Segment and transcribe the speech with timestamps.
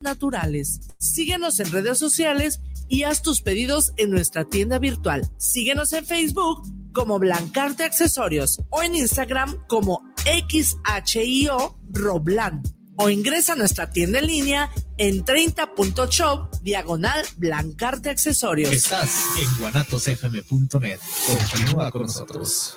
[0.00, 0.80] naturales.
[0.98, 5.30] Síguenos en redes sociales y haz tus pedidos en nuestra tienda virtual.
[5.36, 12.62] Síguenos en Facebook como Blancarte Accesorios o en Instagram como XHIO Roblan
[12.96, 18.72] o ingresa a nuestra tienda en línea en 30.shop diagonal Blancarte Accesorios.
[18.72, 20.98] Estás en guanatosfm.net.
[21.26, 22.76] Continúa con nosotros.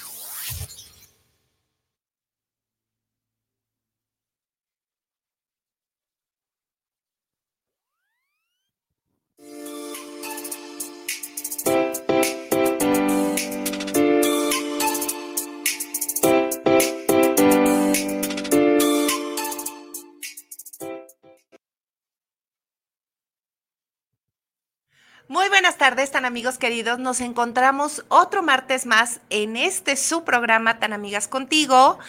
[25.91, 26.99] tardes, tan amigos queridos.
[26.99, 31.99] Nos encontramos otro martes más en este su programa Tan Amigas Contigo.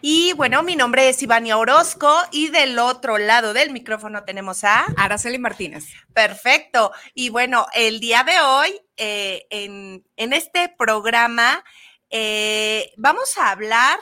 [0.00, 4.86] Y bueno, mi nombre es Ivania Orozco y del otro lado del micrófono tenemos a
[4.96, 5.84] Araceli Martínez.
[6.14, 6.92] Perfecto.
[7.12, 11.62] Y bueno, el día de hoy, eh, en, en, este programa,
[12.08, 13.98] eh, vamos a hablar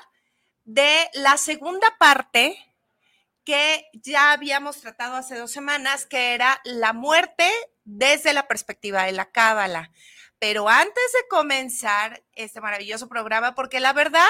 [0.63, 2.57] de la segunda parte
[3.45, 7.49] que ya habíamos tratado hace dos semanas, que era la muerte
[7.85, 9.91] desde la perspectiva de la cábala.
[10.39, 14.29] Pero antes de comenzar este maravilloso programa, porque la verdad,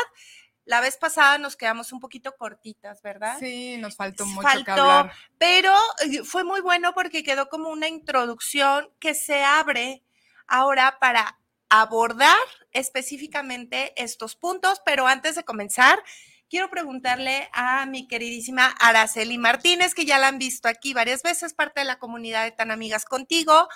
[0.65, 3.39] la vez pasada nos quedamos un poquito cortitas, ¿verdad?
[3.39, 5.13] Sí, nos faltó mucho que hablar.
[5.39, 5.73] Pero
[6.05, 10.03] eh, fue muy bueno porque quedó como una introducción que se abre
[10.47, 12.37] ahora para abordar
[12.73, 15.99] específicamente estos puntos, pero antes de comenzar,
[16.49, 21.55] quiero preguntarle a mi queridísima Araceli Martínez, que ya la han visto aquí varias veces,
[21.55, 23.69] parte de la comunidad de Tan Amigas Contigo,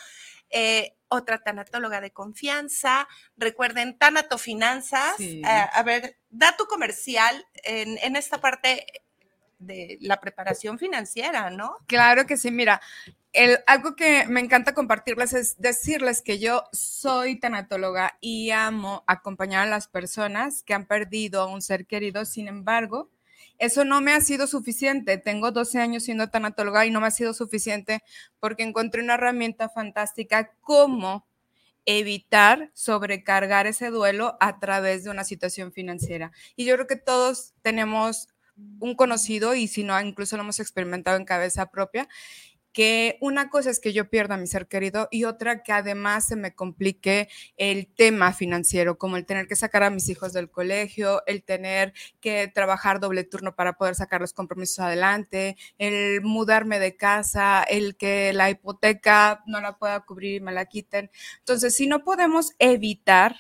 [0.51, 3.09] eh, otra tanatóloga de confianza.
[3.37, 5.15] Recuerden, Tanato Finanzas.
[5.19, 8.87] Eh, a ver, da tu comercial en, en esta parte
[9.59, 11.77] de la preparación financiera, ¿no?
[11.87, 12.81] Claro que sí, mira,
[13.67, 19.71] algo que me encanta compartirles es decirles que yo soy tanatóloga y amo acompañar a
[19.71, 22.25] las personas que han perdido a un ser querido.
[22.25, 23.11] Sin embargo,
[23.59, 25.19] eso no me ha sido suficiente.
[25.19, 28.03] Tengo 12 años siendo tanatóloga y no me ha sido suficiente
[28.41, 31.27] porque encontré una herramienta fantástica como
[31.85, 36.33] evitar sobrecargar ese duelo a través de una situación financiera.
[36.55, 38.29] Y yo creo que todos tenemos
[38.81, 42.09] un conocido y si no, incluso lo hemos experimentado en cabeza propia
[42.79, 46.29] que una cosa es que yo pierda a mi ser querido y otra que además
[46.29, 50.49] se me complique el tema financiero, como el tener que sacar a mis hijos del
[50.49, 56.79] colegio, el tener que trabajar doble turno para poder sacar los compromisos adelante, el mudarme
[56.79, 61.11] de casa, el que la hipoteca no la pueda cubrir y me la quiten.
[61.41, 63.35] Entonces, si no podemos evitar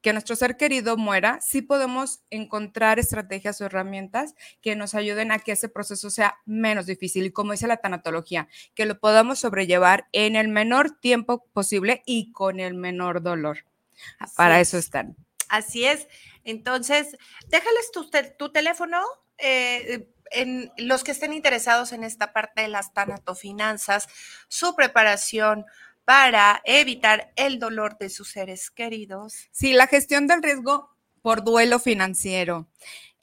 [0.00, 5.38] que nuestro ser querido muera, sí podemos encontrar estrategias o herramientas que nos ayuden a
[5.38, 10.08] que ese proceso sea menos difícil y como dice la tanatología, que lo podamos sobrellevar
[10.12, 13.66] en el menor tiempo posible y con el menor dolor.
[14.36, 15.16] Para eso están.
[15.48, 16.06] Así es.
[16.44, 17.16] Entonces,
[17.48, 19.02] déjales tu, tu teléfono.
[19.38, 24.06] Eh, en los que estén interesados en esta parte de las tanatofinanzas,
[24.48, 25.66] su preparación,
[26.04, 29.48] para evitar el dolor de sus seres queridos.
[29.52, 30.90] Sí, la gestión del riesgo
[31.22, 32.68] por duelo financiero.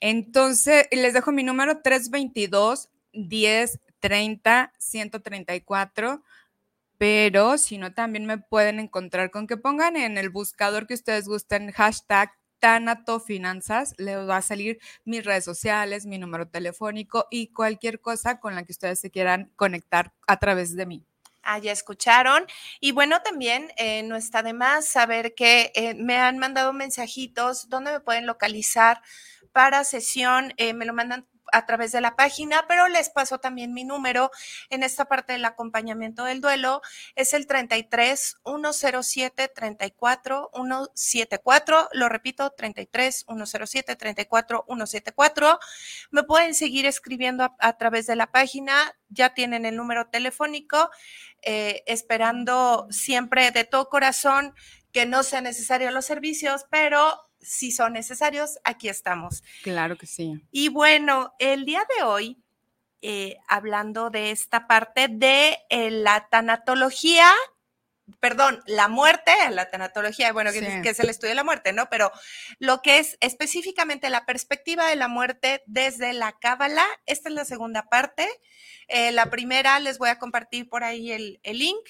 [0.00, 6.22] Entonces, les dejo mi número 322 1030 134
[6.98, 11.26] pero si no, también me pueden encontrar con que pongan en el buscador que ustedes
[11.28, 18.00] gusten hashtag Tanatofinanzas, les va a salir mis redes sociales, mi número telefónico y cualquier
[18.00, 21.04] cosa con la que ustedes se quieran conectar a través de mí.
[21.50, 22.44] Ah, ya escucharon.
[22.78, 27.70] Y bueno, también eh, no está de más saber que eh, me han mandado mensajitos
[27.70, 29.00] donde me pueden localizar
[29.52, 30.52] para sesión.
[30.58, 34.30] Eh, me lo mandan a través de la página, pero les paso también mi número
[34.70, 36.82] en esta parte del acompañamiento del duelo.
[37.14, 41.88] Es el 33 107 34 174.
[41.92, 45.58] Lo repito, 33 107 34 174.
[46.10, 48.94] Me pueden seguir escribiendo a, través de la página.
[49.08, 50.90] Ya tienen el número telefónico.
[51.42, 54.54] Eh, esperando siempre de todo corazón
[54.92, 59.42] que no sean necesarios los servicios, pero si son necesarios, aquí estamos.
[59.62, 60.40] Claro que sí.
[60.50, 62.42] Y bueno, el día de hoy,
[63.00, 67.30] eh, hablando de esta parte de eh, la tanatología
[68.20, 70.58] perdón, la muerte, la tanatología, bueno, que,
[70.88, 71.88] es el estudio de la muerte, ¿no?
[71.90, 72.10] Pero
[72.58, 77.44] lo que es específicamente la perspectiva de la muerte desde la cábala, esta es la
[77.44, 78.28] segunda parte.
[78.88, 81.86] Eh, la primera, les voy a compartir por ahí el, el link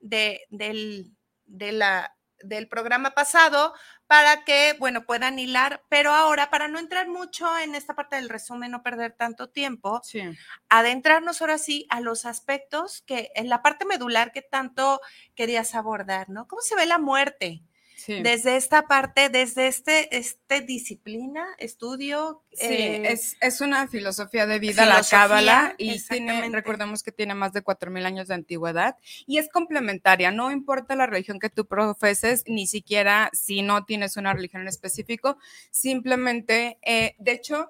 [0.00, 1.12] de, del,
[1.44, 3.74] de la, del programa pasado
[4.06, 8.28] para que, bueno, puedan hilar, pero ahora, para no entrar mucho en esta parte del
[8.28, 10.20] resumen, no perder tanto tiempo, Sí.
[10.68, 15.00] adentrarnos ahora sí a los aspectos que en la parte medular que tanto
[15.34, 16.46] querías abordar, ¿no?
[16.48, 17.62] ¿Cómo se ve la muerte?
[18.00, 18.22] Sí.
[18.22, 22.42] Desde esta parte, desde este, este disciplina, estudio.
[22.50, 27.12] Sí, eh, es, es una filosofía de vida, la filosofía, cábala, y tiene, recordemos que
[27.12, 31.50] tiene más de 4.000 años de antigüedad, y es complementaria, no importa la religión que
[31.50, 35.36] tú profeses, ni siquiera si no tienes una religión en específico,
[35.70, 37.68] simplemente, eh, de hecho,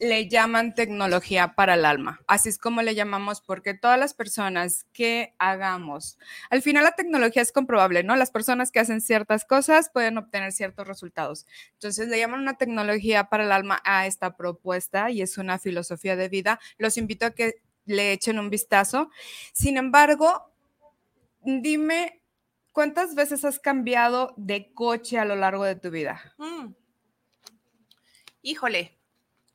[0.00, 4.86] le llaman tecnología para el alma, así es como le llamamos, porque todas las personas
[4.92, 6.18] que hagamos,
[6.50, 8.16] al final la tecnología es comprobable, ¿no?
[8.16, 11.46] Las personas que hacen ciertas cosas pueden obtener ciertos resultados.
[11.74, 16.16] Entonces le llaman una tecnología para el alma a esta propuesta y es una filosofía
[16.16, 16.60] de vida.
[16.78, 19.10] Los invito a que le echen un vistazo.
[19.52, 20.52] Sin embargo,
[21.42, 22.22] dime,
[22.72, 26.34] ¿cuántas veces has cambiado de coche a lo largo de tu vida?
[26.38, 26.74] mm.
[28.42, 28.96] Híjole,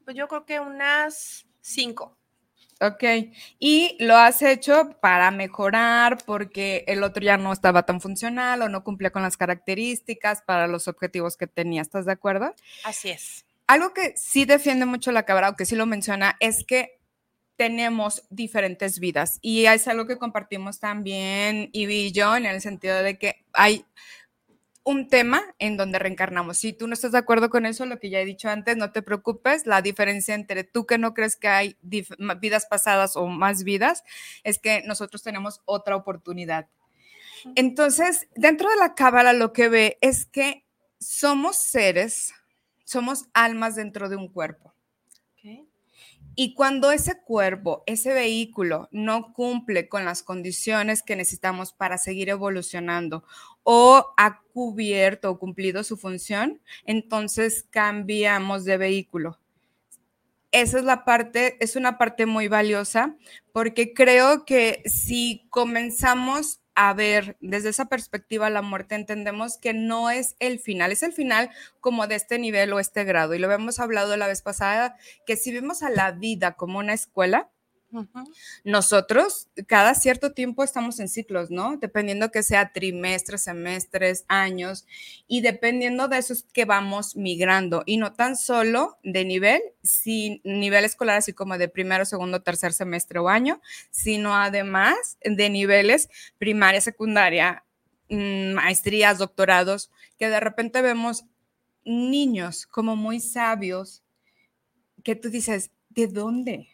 [0.04, 2.18] pues yo creo que unas cinco.
[2.82, 3.04] Ok,
[3.60, 8.70] y lo has hecho para mejorar porque el otro ya no estaba tan funcional o
[8.70, 11.84] no cumplía con las características para los objetivos que tenía.
[11.84, 12.56] ¿Estás de acuerdo?
[12.84, 13.46] Así es.
[13.68, 17.00] Algo que sí defiende mucho la cabra, o que sí lo menciona, es que
[17.56, 23.04] tenemos diferentes vidas y es algo que compartimos también Ivy y yo en el sentido
[23.04, 23.86] de que hay
[24.84, 26.58] un tema en donde reencarnamos.
[26.58, 28.92] Si tú no estás de acuerdo con eso, lo que ya he dicho antes, no
[28.92, 29.66] te preocupes.
[29.68, 34.04] La diferencia entre tú que no crees que hay vidas pasadas o más vidas
[34.44, 36.68] es que nosotros tenemos otra oportunidad.
[37.56, 40.66] Entonces, dentro de la cábala lo que ve es que
[41.00, 42.34] somos seres,
[42.84, 44.74] somos almas dentro de un cuerpo.
[46.34, 52.30] Y cuando ese cuerpo, ese vehículo no cumple con las condiciones que necesitamos para seguir
[52.30, 53.26] evolucionando
[53.64, 59.38] o ha cubierto o cumplido su función, entonces cambiamos de vehículo.
[60.52, 63.16] Esa es la parte, es una parte muy valiosa
[63.54, 70.10] porque creo que si comenzamos a ver desde esa perspectiva la muerte, entendemos que no
[70.10, 71.50] es el final, es el final
[71.80, 73.34] como de este nivel o este grado.
[73.34, 76.94] Y lo habíamos hablado la vez pasada, que si vemos a la vida como una
[76.94, 77.50] escuela,
[78.64, 81.78] Nosotros cada cierto tiempo estamos en ciclos, ¿no?
[81.78, 84.86] Dependiendo que sea trimestres, semestres, años,
[85.28, 90.42] y dependiendo de eso es que vamos migrando, y no tan solo de nivel, sin
[90.44, 96.10] nivel escolar, así como de primero, segundo, tercer semestre o año, sino además de niveles
[96.38, 97.64] primaria, secundaria,
[98.10, 101.26] mm, maestrías, doctorados, que de repente vemos
[101.84, 104.04] niños como muy sabios,
[105.04, 106.70] que tú dices, ¿de dónde?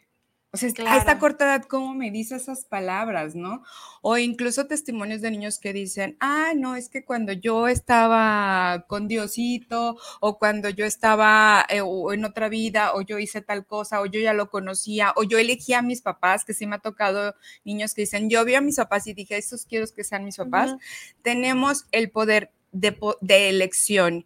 [0.53, 1.19] O sea, a esta Claro.
[1.19, 3.63] corta edad, ¿cómo me dice esas palabras, no?
[4.01, 9.09] O incluso testimonios de niños que dicen, ah, no, es que cuando yo estaba con
[9.09, 13.99] Diosito, o cuando yo estaba eh, o en otra vida, o yo hice tal cosa,
[14.01, 16.79] o yo ya lo conocía, o yo elegí a mis papás, que sí me ha
[16.79, 17.35] tocado
[17.65, 20.37] niños que dicen, yo vi a mis papás y dije, estos quiero que sean mis
[20.37, 20.75] papás.
[21.23, 24.23] Tenemos el poder de, po- de elección.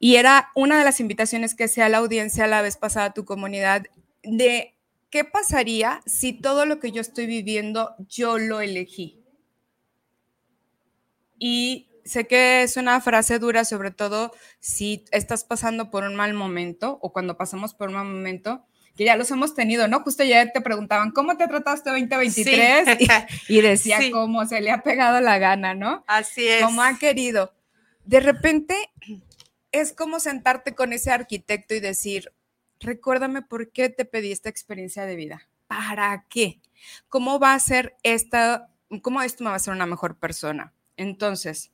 [0.00, 3.24] Y era una de las invitaciones que hacía la audiencia la vez pasada a tu
[3.24, 3.86] comunidad
[4.24, 4.74] de
[5.12, 9.22] qué pasaría si todo lo que yo estoy viviendo yo lo elegí.
[11.38, 16.34] Y sé que es una frase dura, sobre todo si estás pasando por un mal
[16.34, 18.64] momento o cuando pasamos por un mal momento,
[18.96, 20.00] que ya los hemos tenido, ¿no?
[20.00, 22.88] Justo ya te preguntaban, ¿cómo te trataste 2023?
[22.98, 23.06] Sí.
[23.48, 24.10] Y, y decía, Sí.
[24.10, 26.04] cómo se le ha pegado la gana, ¿no?
[26.06, 26.62] Así es.
[26.64, 27.52] como ha querido.
[28.04, 28.74] De repente
[29.72, 32.32] es como sentarte con ese arquitecto y decir,
[32.82, 35.48] recuérdame por qué te pedí esta experiencia de vida.
[35.66, 36.60] ¿Para qué?
[37.08, 38.70] ¿Cómo va a ser esta,
[39.00, 40.74] cómo esto me va a hacer una mejor persona?
[40.96, 41.72] Entonces,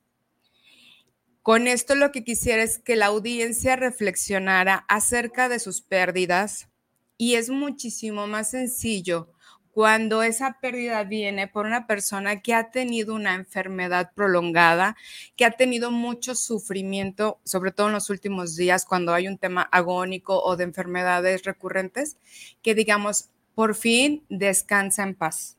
[1.43, 6.69] con esto lo que quisiera es que la audiencia reflexionara acerca de sus pérdidas
[7.17, 9.33] y es muchísimo más sencillo
[9.79, 14.97] cuando esa pérdida viene por una persona que ha tenido una enfermedad prolongada,
[15.37, 19.63] que ha tenido mucho sufrimiento, sobre todo en los últimos días, cuando hay un tema
[19.63, 22.17] agónico o de enfermedades recurrentes,
[22.61, 25.59] que digamos, por fin descansa en paz.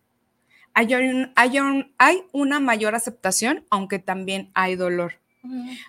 [0.73, 5.13] Hay, un- hay un- hay una mayor aceptación, aunque también hay dolor,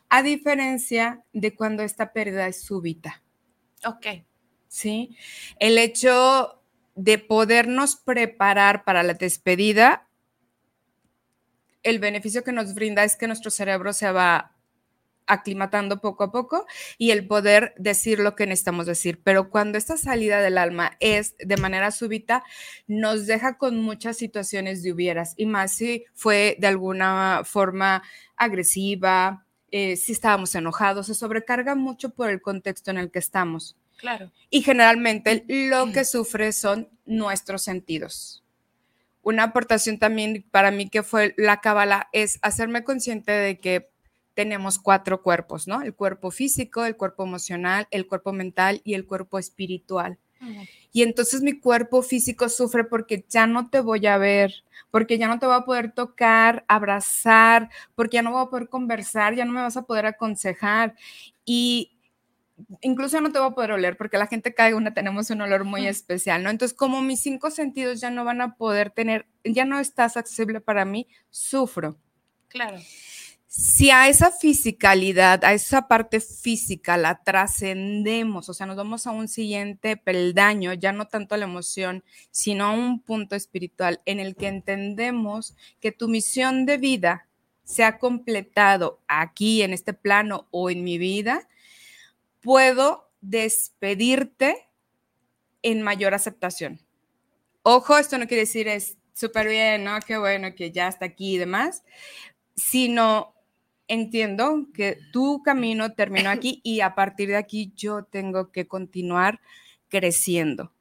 [0.09, 3.25] a diferencia de cuando esta pérdida es súbita.
[3.85, 4.07] Ok.
[4.69, 5.17] ¿sí?
[5.59, 6.60] El hecho
[7.03, 10.07] de podernos preparar para la despedida
[11.83, 14.57] el beneficio que nos brinda es que nuestro cerebro se va
[15.27, 16.67] aclimatando poco a poco
[16.99, 19.21] y el poder decir lo que necesitamos decir.
[19.23, 22.43] Pero cuando esta salida del alma es de manera súbita,
[22.89, 28.03] nos deja con muchas situaciones de hubieras y más si fue de alguna forma
[28.37, 33.77] agresiva, eh, si estábamos enojados, se sobrecarga mucho por el contexto en el que estamos.
[34.01, 34.31] Claro.
[34.49, 38.43] Y generalmente lo que sufre son nuestros sentidos.
[39.23, 43.91] Una aportación también para mí que fue la cábala es hacerme consciente de que
[44.35, 45.83] tenemos cuatro cuerpos, ¿no?
[45.83, 50.19] El cuerpo físico, el cuerpo emocional, el cuerpo mental y el cuerpo espiritual.
[50.91, 55.29] Y entonces mi cuerpo físico sufre porque ya no te voy a ver, porque ya
[55.29, 59.45] no te voy a poder tocar, abrazar, porque ya no voy a poder conversar, ya
[59.45, 60.95] no me vas a poder aconsejar.
[61.45, 62.00] Y
[62.81, 65.65] incluso no te voy a poder oler porque la gente cae una tenemos un olor
[65.65, 66.51] muy especial, ¿no?
[66.51, 70.61] Entonces, como mis cinco sentidos ya no van a poder tener, ya no estás accesible
[70.61, 71.99] para mí, sufro.
[72.49, 72.79] Claro
[73.53, 79.11] si a esa fisicalidad, a esa parte física la trascendemos, o sea, nos vamos a
[79.11, 84.21] un siguiente peldaño, ya no tanto a la emoción, sino a un punto espiritual en
[84.21, 87.27] el que entendemos que tu misión de vida
[87.65, 91.49] se ha completado aquí en este plano o en mi vida,
[92.41, 94.69] puedo despedirte
[95.63, 96.81] en mayor aceptación.
[97.63, 99.99] Ojo, esto no quiere decir es súper bien, ¿no?
[100.01, 101.83] Qué bueno que ya está aquí y demás,
[102.57, 103.35] sino
[103.89, 109.41] entiendo que tu camino terminó aquí y a partir de aquí yo tengo que continuar
[109.89, 110.73] creciendo.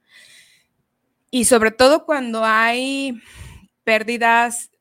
[1.31, 3.21] Y sobre todo cuando hay
[3.83, 4.71] pérdidas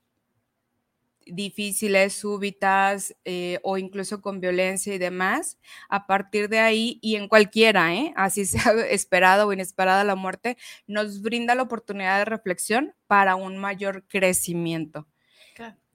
[1.32, 5.58] difíciles, súbitas eh, o incluso con violencia y demás,
[5.88, 8.12] a partir de ahí y en cualquiera, ¿eh?
[8.16, 10.56] así sea esperada o inesperada la muerte,
[10.86, 15.06] nos brinda la oportunidad de reflexión para un mayor crecimiento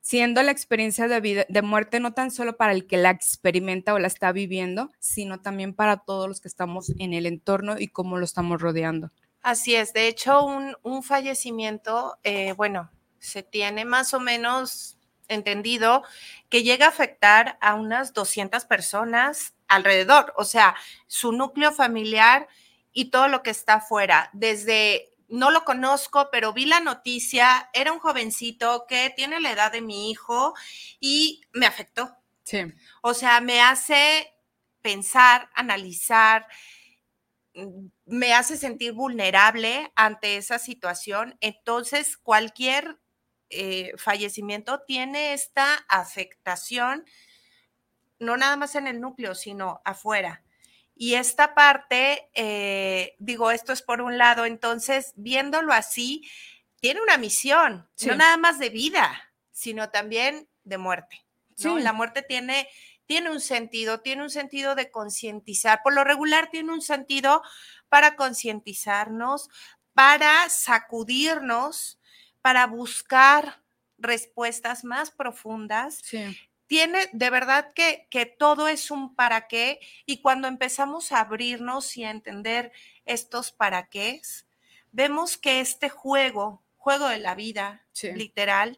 [0.04, 3.94] siendo la experiencia de, vida, de muerte no tan solo para el que la experimenta
[3.94, 7.88] o la está viviendo, sino también para todos los que estamos en el entorno y
[7.88, 9.12] cómo lo estamos rodeando.
[9.42, 14.92] Así es, de hecho, un, fallecimiento, eh, bueno, se tiene más o menos
[15.27, 16.03] entendido
[16.50, 20.75] que llega a afectar a unas 200 personas alrededor, o sea,
[21.08, 22.48] su núcleo familiar
[22.92, 27.92] y todo lo que está afuera, desde no lo conozco, pero vi la noticia, era
[27.92, 30.53] un jovencito que tiene la edad de mi hijo
[31.00, 32.15] y me afectó.
[32.44, 32.60] Sí.
[33.01, 34.32] O sea, me hace
[34.82, 36.46] pensar, analizar,
[38.06, 41.38] me hace sentir vulnerable ante esa situación.
[41.42, 43.00] Entonces, cualquier
[43.53, 47.05] eh, fallecimiento tiene esta afectación,
[48.19, 50.43] no nada más en el núcleo, sino afuera.
[50.95, 56.29] Y esta parte, eh, digo, esto es por un lado, entonces, viéndolo así,
[56.79, 61.25] tiene una misión, no nada más de vida, sino también de muerte.
[61.63, 61.79] ¿no?
[61.79, 62.67] La muerte tiene,
[63.05, 65.81] tiene un sentido, tiene un sentido de concientizar.
[65.83, 67.41] Por lo regular, tiene un sentido
[67.89, 69.50] para concientizarnos,
[69.93, 72.00] para sacudirnos,
[72.43, 73.63] para buscar
[73.97, 76.01] respuestas más profundas.
[76.03, 76.38] Sí.
[76.67, 81.97] Tiene de verdad que, que todo es un para qué y cuando empezamos a abrirnos
[81.97, 82.71] y a entender
[83.05, 84.21] estos para qué,
[84.91, 88.77] vemos que este juego, juego de la vida, literal,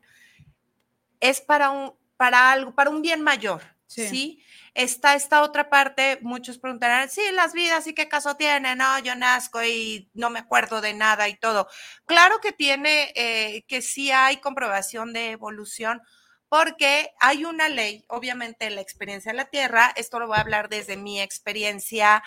[1.19, 4.43] es para un, para algo, para un bien mayor, ¿sí?
[4.73, 8.75] Está esta otra parte, muchos preguntarán, sí, las vidas, ¿y qué caso tiene?
[8.75, 11.67] No, yo nazco y no me acuerdo de nada y todo.
[12.05, 16.01] Claro que tiene, eh, que sí hay comprobación de evolución,
[16.49, 20.69] porque hay una ley, obviamente la experiencia de la Tierra, esto lo voy a hablar
[20.69, 22.23] desde mi experiencia,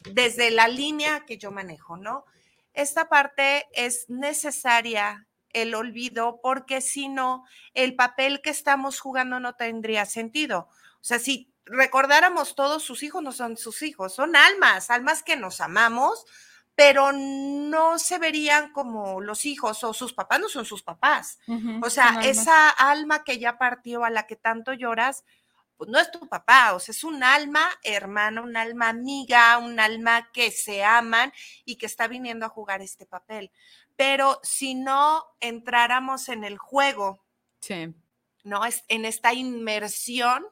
[0.00, 2.24] desde la línea que yo manejo, ¿no?
[2.72, 9.54] Esta parte es necesaria el olvido porque si no, el papel que estamos jugando no
[9.54, 10.68] tendría sentido.
[11.00, 15.36] O sea, si recordáramos todos sus hijos, no son sus hijos, son almas, almas que
[15.36, 16.26] nos amamos,
[16.74, 21.38] pero no se verían como los hijos o sus papás no son sus papás.
[21.82, 25.24] o sea, esa alma que ya partió a la que tanto lloras,
[25.76, 29.80] pues no es tu papá, o sea, es un alma hermana, un alma amiga, un
[29.80, 31.32] alma que se aman
[31.64, 33.50] y que está viniendo a jugar este papel.
[33.96, 37.24] Pero si no entráramos en el juego,
[38.42, 38.62] ¿no?
[38.88, 40.44] En esta inmersión,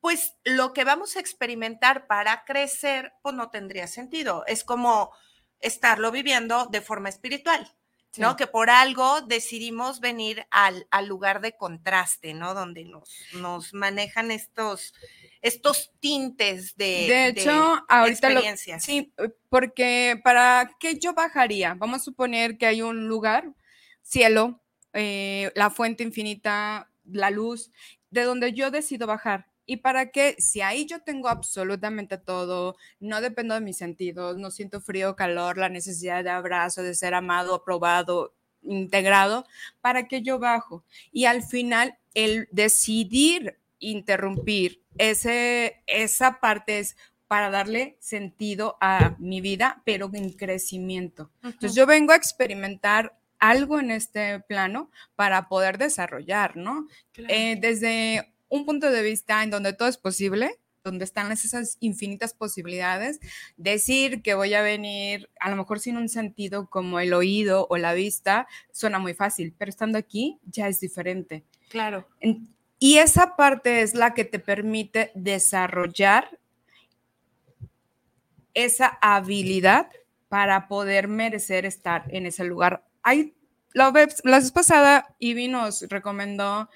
[0.00, 4.44] pues lo que vamos a experimentar para crecer, pues no tendría sentido.
[4.46, 5.12] Es como
[5.60, 7.76] estarlo viviendo de forma espiritual,
[8.16, 8.36] ¿no?
[8.36, 12.54] Que por algo decidimos venir al, lugar de contraste, ¿no?
[12.54, 14.94] Donde nos, nos manejan estos,
[15.42, 18.84] estos tintes de, de hecho, ahorita experiencias.
[18.84, 19.12] sí,
[19.48, 23.52] porque para qué yo bajaría, vamos a suponer que hay un lugar,
[24.02, 24.62] cielo,
[24.94, 27.70] eh, la fuente infinita, la luz,
[28.10, 29.46] de donde yo decido bajar.
[29.70, 30.34] ¿Y para qué?
[30.38, 35.58] Si ahí yo tengo absolutamente todo, no dependo de mis sentidos, no siento frío, calor,
[35.58, 39.44] la necesidad de abrazo, de ser amado, aprobado, integrado,
[39.82, 40.84] ¿para qué yo bajo?
[41.12, 46.96] Y al final, el decidir interrumpir ese, esa parte es
[47.26, 51.30] para darle sentido a mi vida, pero en crecimiento.
[51.42, 56.88] Entonces yo vengo a experimentar algo en este plano para poder desarrollar, ¿no?
[57.16, 62.34] Eh, desde un punto de vista en donde todo es posible, donde están esas infinitas
[62.34, 63.20] posibilidades,
[63.56, 67.76] decir que voy a venir, a lo mejor sin un sentido como el oído o
[67.76, 71.44] la vista, suena muy fácil, pero estando aquí ya es diferente.
[71.68, 72.08] Claro.
[72.78, 76.38] Y esa parte es la que te permite desarrollar
[78.54, 79.90] esa habilidad
[80.28, 82.84] para poder merecer estar en ese lugar.
[83.02, 83.34] Hay,
[83.72, 86.68] la vez, la vez pasada, Ivy nos recomendó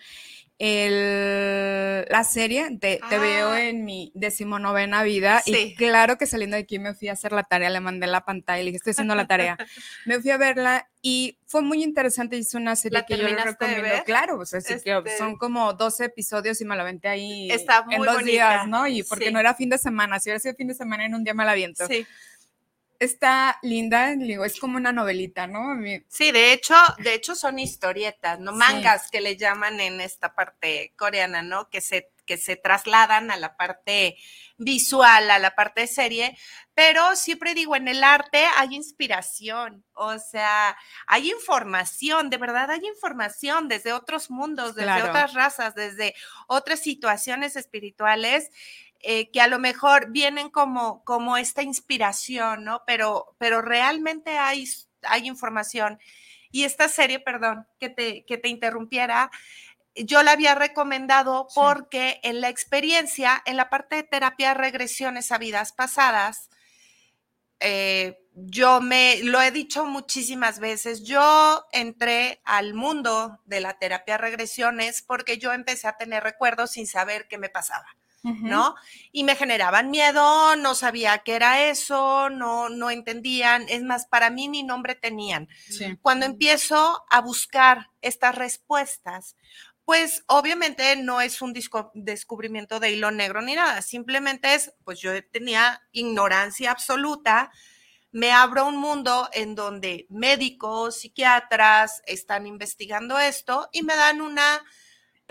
[0.64, 3.60] el, la serie Te, veo ah.
[3.60, 5.42] en mi decimonovena vida.
[5.44, 8.24] Y claro que saliendo de aquí me fui a hacer la tarea, le mandé la
[8.24, 9.58] pantalla y le dije, estoy haciendo la tarea.
[10.06, 14.38] me fui a verla y fue muy interesante, hizo una serie que yo recomiendo, claro,
[14.38, 18.24] o sea, que este son como 12 episodios y me la aventé ahí en dos
[18.24, 18.86] días, ¿no?
[18.86, 21.24] Y porque no era fin de semana, si hubiera sido fin de semana en un
[21.24, 21.56] día me la.
[21.88, 22.06] Sí
[23.04, 25.76] está linda, digo, es como una novelita, ¿no?
[26.08, 28.52] Sí, de hecho, de hecho son historietas, ¿no?
[28.52, 31.68] Mangas que le llaman en esta parte coreana, ¿no?
[31.68, 34.16] Que se, que se trasladan a la parte
[34.56, 36.38] visual, a la parte de serie,
[36.74, 42.86] pero siempre digo, en el arte hay inspiración, o sea, hay información, de verdad hay
[42.86, 46.14] información desde otros mundos, desde otras razas, desde
[46.46, 48.50] otras situaciones espirituales
[49.02, 52.82] eh, que a lo mejor vienen como, como esta inspiración, ¿no?
[52.86, 54.68] Pero, pero realmente hay,
[55.02, 55.98] hay información.
[56.52, 59.30] Y esta serie, perdón, que te, que te interrumpiera,
[59.94, 65.38] yo la había recomendado porque en la experiencia, en la parte de terapia regresiones a
[65.38, 66.48] vidas pasadas,
[67.60, 74.16] eh, yo me lo he dicho muchísimas veces, yo entré al mundo de la terapia
[74.16, 77.86] regresiones porque yo empecé a tener recuerdos sin saber qué me pasaba.
[78.22, 78.76] ¿No?
[79.10, 84.30] Y me generaban miedo, no sabía qué era eso, no, no entendían, es más, para
[84.30, 85.48] mí ni nombre tenían.
[86.00, 89.36] Cuando empiezo a buscar estas respuestas,
[89.84, 91.52] pues obviamente no es un
[91.94, 97.50] descubrimiento de hilo negro ni nada, simplemente es, pues yo tenía ignorancia absoluta,
[98.12, 104.62] me abro un mundo en donde médicos, psiquiatras están investigando esto y me dan una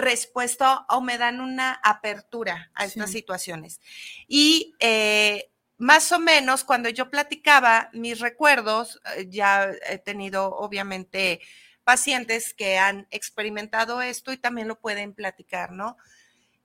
[0.01, 3.79] respuesta o me dan una apertura a estas situaciones.
[4.27, 11.41] Y eh, más o menos cuando yo platicaba mis recuerdos, eh, ya he tenido obviamente
[11.83, 15.97] pacientes que han experimentado esto y también lo pueden platicar, ¿no?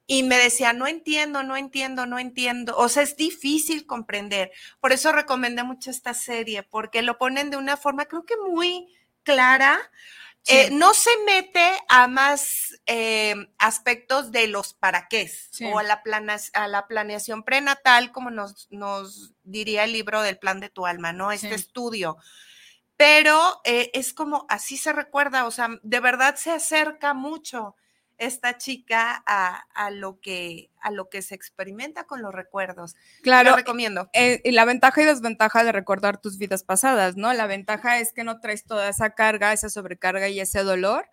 [0.07, 2.77] Y me decía, no entiendo, no entiendo, no entiendo.
[2.77, 4.53] O sea, es difícil comprender.
[4.81, 8.87] Por eso recomendé mucho esta serie, porque lo ponen de una forma, creo que muy
[9.25, 9.81] clara,
[10.48, 15.30] eh, no se mete a más eh, aspectos de los para qué
[15.72, 16.02] o a la,
[16.54, 21.12] a la planeación prenatal, como nos, nos, diría el libro del plan de tu alma,
[21.12, 21.32] ¿no?
[21.32, 22.16] Este estudio.
[22.96, 27.76] Pero eh, es como así se recuerda, o sea, de verdad se acerca mucho
[28.18, 32.94] esta chica a, lo que, a lo que se experimenta con los recuerdos.
[33.22, 33.50] Claro.
[33.50, 34.09] Lo recomiendo.
[34.12, 37.33] Eh, y la ventaja y desventaja de recordar tus vidas pasadas, ¿no?
[37.33, 41.09] La ventaja es que no traes toda esa carga, esa sobrecarga y ese dolor,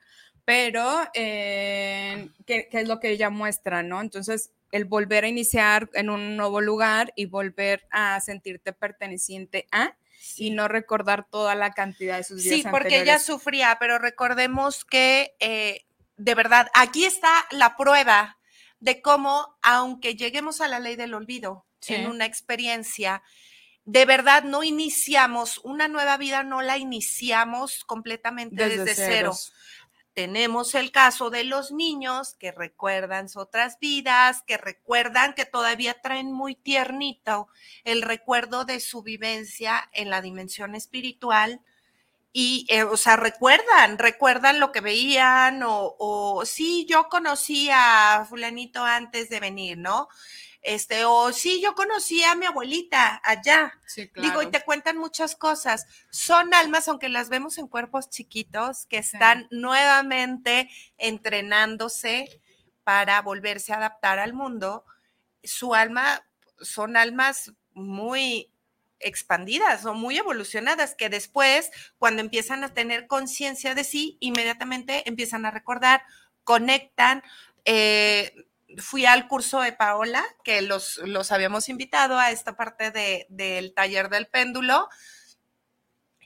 [0.45, 4.01] pero eh, ¿qué, es lo que ella muestra, ¿no?
[4.01, 9.95] Entonces, el volver a iniciar en un nuevo lugar y volver a sentirte perteneciente a
[10.37, 12.59] y no recordar toda la cantidad de sus vidas.
[12.61, 15.85] Sí, porque ella sufría, pero recordemos que eh,
[16.17, 18.37] de verdad, aquí está la prueba
[18.79, 23.23] de cómo, aunque lleguemos a la ley del olvido en una experiencia,
[23.85, 29.33] de verdad no iniciamos una nueva vida, no la iniciamos completamente desde, cero.
[30.13, 36.31] Tenemos el caso de los niños que recuerdan otras vidas, que recuerdan que todavía traen
[36.31, 37.47] muy tiernito
[37.83, 41.61] el recuerdo de su vivencia en la dimensión espiritual
[42.33, 48.25] y, eh, o sea, recuerdan, recuerdan lo que veían o, o, sí, yo conocí a
[48.27, 50.09] fulanito antes de venir, ¿no?
[50.63, 53.73] Este, o sí, yo conocí a mi abuelita allá.
[53.85, 54.29] Sí, claro.
[54.29, 55.85] Digo, y te cuentan muchas cosas.
[56.09, 62.41] Son almas, aunque las vemos en cuerpos chiquitos, que están nuevamente entrenándose
[62.83, 64.85] para volverse a adaptar al mundo.
[65.43, 66.25] Su alma
[66.61, 68.52] son almas muy
[69.03, 75.45] expandidas o muy evolucionadas que después, cuando empiezan a tener conciencia de sí, inmediatamente empiezan
[75.45, 76.03] a recordar
[76.43, 77.23] conectan.
[77.65, 78.45] Eh,
[78.77, 83.73] fui al curso de Paola, que los, los habíamos invitado a esta parte de, del
[83.73, 84.89] taller del péndulo,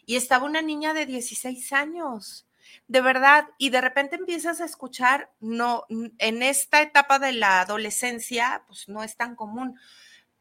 [0.05, 2.47] y estaba una niña de 16 años,
[2.87, 8.63] de verdad, y de repente empiezas a escuchar, no, en esta etapa de la adolescencia,
[8.67, 9.77] pues no es tan común,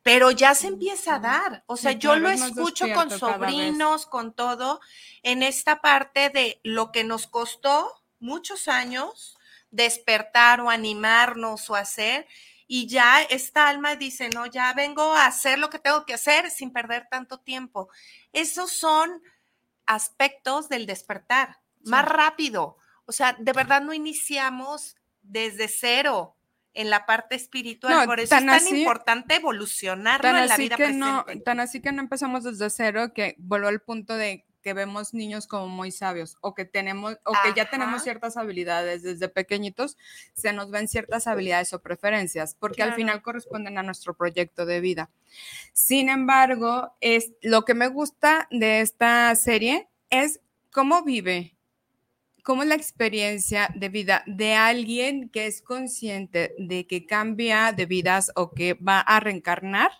[0.06, 1.64] pero ya se empieza a dar.
[1.66, 4.80] O sea, yo lo escucho con sobrinos, con todo,
[5.24, 9.36] en esta parte de lo que nos costó muchos años
[9.72, 12.28] despertar o animarnos o hacer.
[12.68, 16.52] Y ya esta alma dice, no, ya vengo a hacer lo que tengo que hacer
[16.52, 17.88] sin perder tanto tiempo.
[18.32, 19.20] Esos son
[19.86, 22.78] aspectos del despertar, más rápido.
[23.06, 26.35] O sea, de verdad no iniciamos desde cero
[26.76, 28.06] en la parte espiritual.
[28.06, 30.98] Por eso es tan importante evolucionarlo en la vida que presente.
[30.98, 35.14] No, tan así que no empezamos desde cero, que vuelvo al punto de que vemos
[35.14, 39.96] niños como muy sabios o que tenemos o que ya tenemos ciertas habilidades desde pequeñitos,
[40.34, 44.80] se nos ven ciertas habilidades o preferencias, porque al final corresponden a nuestro proyecto de
[44.80, 45.08] vida.
[45.72, 50.40] Sin embargo, es lo que me gusta de esta serie es
[50.72, 51.55] cómo vive
[52.46, 57.86] cómo es la experiencia de vida de alguien que es consciente de que cambia de
[57.86, 59.90] vidas o que va a reencarnar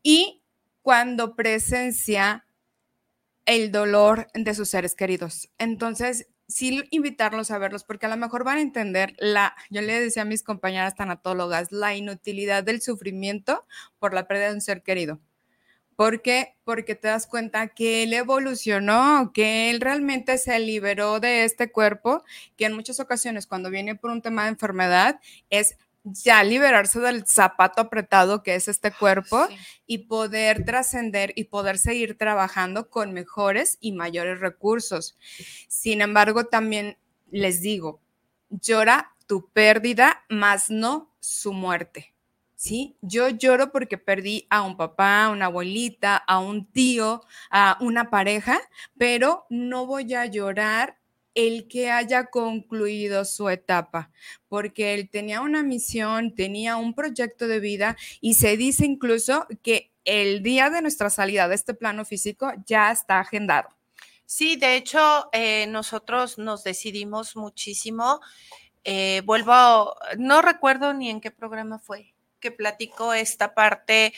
[0.00, 0.44] y
[0.82, 2.46] cuando presencia
[3.44, 5.50] el dolor de sus seres queridos.
[5.58, 10.00] Entonces, sí invitarlos a verlos porque a lo mejor van a entender la, yo le
[10.00, 13.66] decía a mis compañeras tanatólogas, la inutilidad del sufrimiento
[13.98, 15.20] por la pérdida de un ser querido.
[15.98, 16.54] ¿Por qué?
[16.62, 22.22] Porque te das cuenta que él evolucionó, que él realmente se liberó de este cuerpo,
[22.56, 27.26] que en muchas ocasiones cuando viene por un tema de enfermedad es ya liberarse del
[27.26, 29.48] zapato apretado que es este cuerpo
[29.88, 35.18] y poder trascender y poder seguir trabajando con mejores y mayores recursos.
[35.66, 36.96] Sin embargo, también
[37.32, 38.00] les digo,
[38.50, 42.14] llora tu pérdida, más no su muerte.
[42.58, 42.96] ¿Sí?
[43.02, 48.10] Yo lloro porque perdí a un papá, a una abuelita, a un tío, a una
[48.10, 48.60] pareja,
[48.98, 50.98] pero no voy a llorar
[51.34, 54.10] el que haya concluido su etapa,
[54.48, 59.92] porque él tenía una misión, tenía un proyecto de vida y se dice incluso que
[60.04, 63.68] el día de nuestra salida de este plano físico ya está agendado.
[64.26, 68.20] Sí, de hecho, eh, nosotros nos decidimos muchísimo.
[68.82, 74.12] Eh, vuelvo, no recuerdo ni en qué programa fue, que platicó esta parte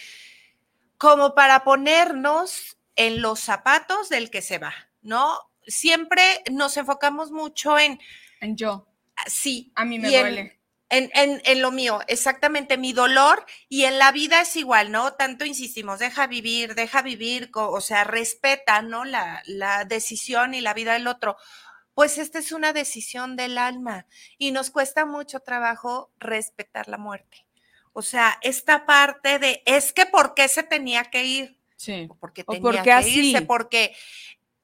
[0.98, 5.38] como para ponernos en los zapatos del que se va, ¿no?
[5.66, 7.98] Siempre nos enfocamos mucho en...
[8.40, 8.86] En yo.
[9.16, 9.72] Ah, sí.
[9.74, 10.60] A mí me duele.
[10.90, 15.12] En, en, en, lo mío, exactamente, mi dolor y en la vida es igual, ¿no?
[15.12, 19.04] Tanto insistimos, deja vivir, deja vivir, o sea, respeta, ¿no?
[19.04, 21.36] La, la decisión y la vida del otro.
[21.94, 24.06] Pues esta es una decisión del alma
[24.36, 27.46] y nos cuesta mucho trabajo respetar la muerte.
[27.92, 31.60] O sea, esta parte de, es que ¿por qué se tenía que ir?
[31.76, 32.08] Sí.
[32.20, 33.96] porque tenía que irse, porque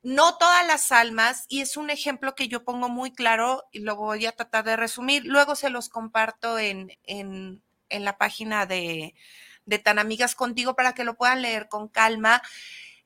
[0.02, 3.96] no todas las almas, y es un ejemplo que yo pongo muy claro y lo
[3.96, 9.14] voy a tratar de resumir, luego se los comparto en, en, en la página de,
[9.64, 12.42] de Tan Amigas Contigo para que lo puedan leer con calma,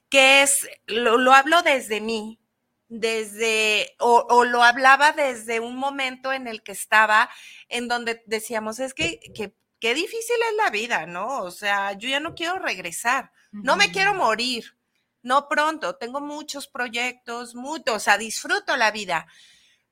[0.09, 2.41] que es, lo, lo hablo desde mí,
[2.89, 7.31] desde, o, o, lo hablaba desde un momento en el que estaba,
[7.69, 11.43] en donde decíamos, es que, que qué difícil es la vida, ¿no?
[11.43, 14.77] O sea, yo ya no quiero regresar, no me quiero morir,
[15.23, 19.27] no pronto, tengo muchos proyectos, muchos, o sea, disfruto la vida,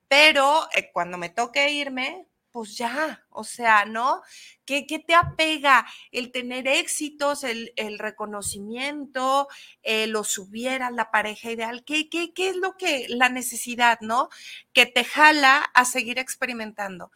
[0.07, 4.21] pero eh, cuando me toque irme, pues ya, o sea, ¿no?
[4.65, 9.47] ¿Qué, qué te apega el tener éxitos, el, el reconocimiento,
[9.83, 11.83] eh, lo subieras, la pareja ideal?
[11.85, 14.29] ¿Qué, ¿Qué, qué es lo que, la necesidad, ¿no?
[14.73, 17.11] Que te jala a seguir experimentando.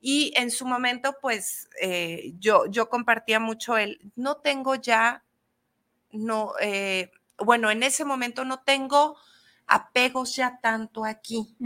[0.00, 5.24] Y en su momento, pues eh, yo, yo compartía mucho el, no tengo ya,
[6.12, 9.16] no, eh, bueno, en ese momento no tengo
[9.66, 11.56] apegos ya tanto aquí.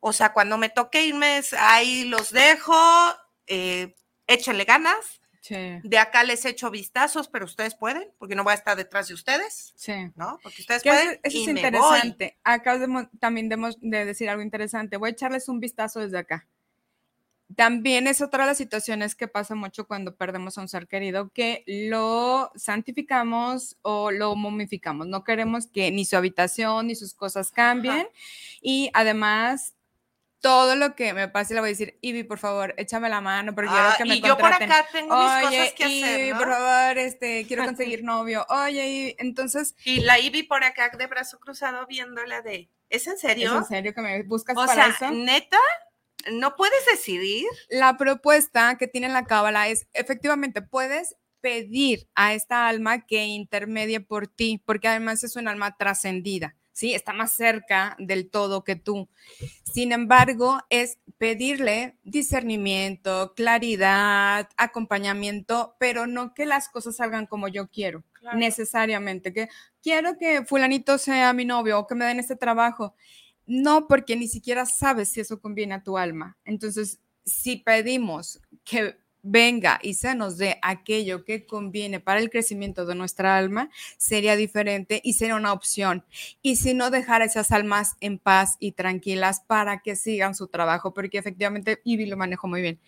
[0.00, 2.74] O sea, cuando me toque irme, ahí los dejo,
[3.46, 3.94] eh,
[4.26, 5.20] échenle ganas.
[5.48, 9.14] De acá les echo vistazos, pero ustedes pueden, porque no voy a estar detrás de
[9.14, 9.72] ustedes.
[9.76, 9.94] Sí.
[10.14, 10.38] ¿No?
[10.42, 11.18] Porque ustedes pueden.
[11.22, 12.38] Eso, es interesante.
[12.44, 12.78] Acá
[13.18, 14.98] también debemos de decir algo interesante.
[14.98, 16.46] Voy a echarles un vistazo desde acá
[17.56, 21.30] también es otra de las situaciones que pasa mucho cuando perdemos a un ser querido,
[21.30, 25.06] que lo santificamos o lo momificamos.
[25.06, 28.06] No queremos que ni su habitación ni sus cosas cambien.
[28.60, 29.74] Y además,
[30.40, 33.54] todo lo que me pase le voy a decir, Ivy, por favor, échame la mano,
[33.54, 34.46] porque quiero ah, que me y contraten.
[34.46, 38.46] yo por acá tengo mis cosas que Ivy, hacer, por favor, este, quiero conseguir novio.
[38.50, 39.74] Oye, Ivy, entonces...
[39.84, 43.52] Y la Ivy por acá de brazo cruzado viéndola de, ¿es en serio?
[43.52, 45.10] ¿Es en serio que me buscas o para sea, eso?
[45.16, 45.58] ¿neta?
[46.32, 47.46] ¿No puedes decidir?
[47.70, 54.00] La propuesta que tiene la cábala es, efectivamente, puedes pedir a esta alma que intermedie
[54.00, 56.56] por ti, porque además es un alma trascendida.
[56.78, 56.94] ¿sí?
[56.94, 59.08] Está más cerca del todo que tú.
[59.64, 67.66] Sin embargo, es pedirle discernimiento, claridad, acompañamiento, pero no que las cosas salgan como yo
[67.68, 68.04] quiero,
[68.36, 69.48] necesariamente, que
[69.82, 72.94] quiero que fulanito sea mi novio o que me den este trabajo.
[73.48, 76.36] No, porque ni siquiera sabes si eso conviene a tu alma.
[76.44, 82.84] Entonces, si pedimos que venga y se nos dé aquello que conviene para el crecimiento
[82.84, 86.04] de nuestra alma, sería diferente y sería una opción.
[86.42, 90.92] Y si no, dejar esas almas en paz y tranquilas para que sigan su trabajo,
[90.92, 92.80] porque efectivamente Ivy lo manejo muy bien.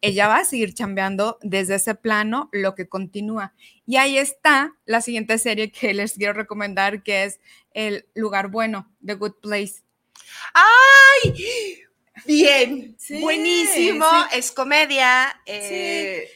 [0.00, 3.54] Ella va a seguir chambeando desde ese plano lo que continúa.
[3.86, 7.38] Y ahí está la siguiente serie que les quiero recomendar, que es
[7.72, 9.87] El lugar bueno, The Good Place.
[10.54, 11.84] ¡Ay!
[12.26, 15.40] Bien, buenísimo, es comedia.
[15.46, 16.28] Eh,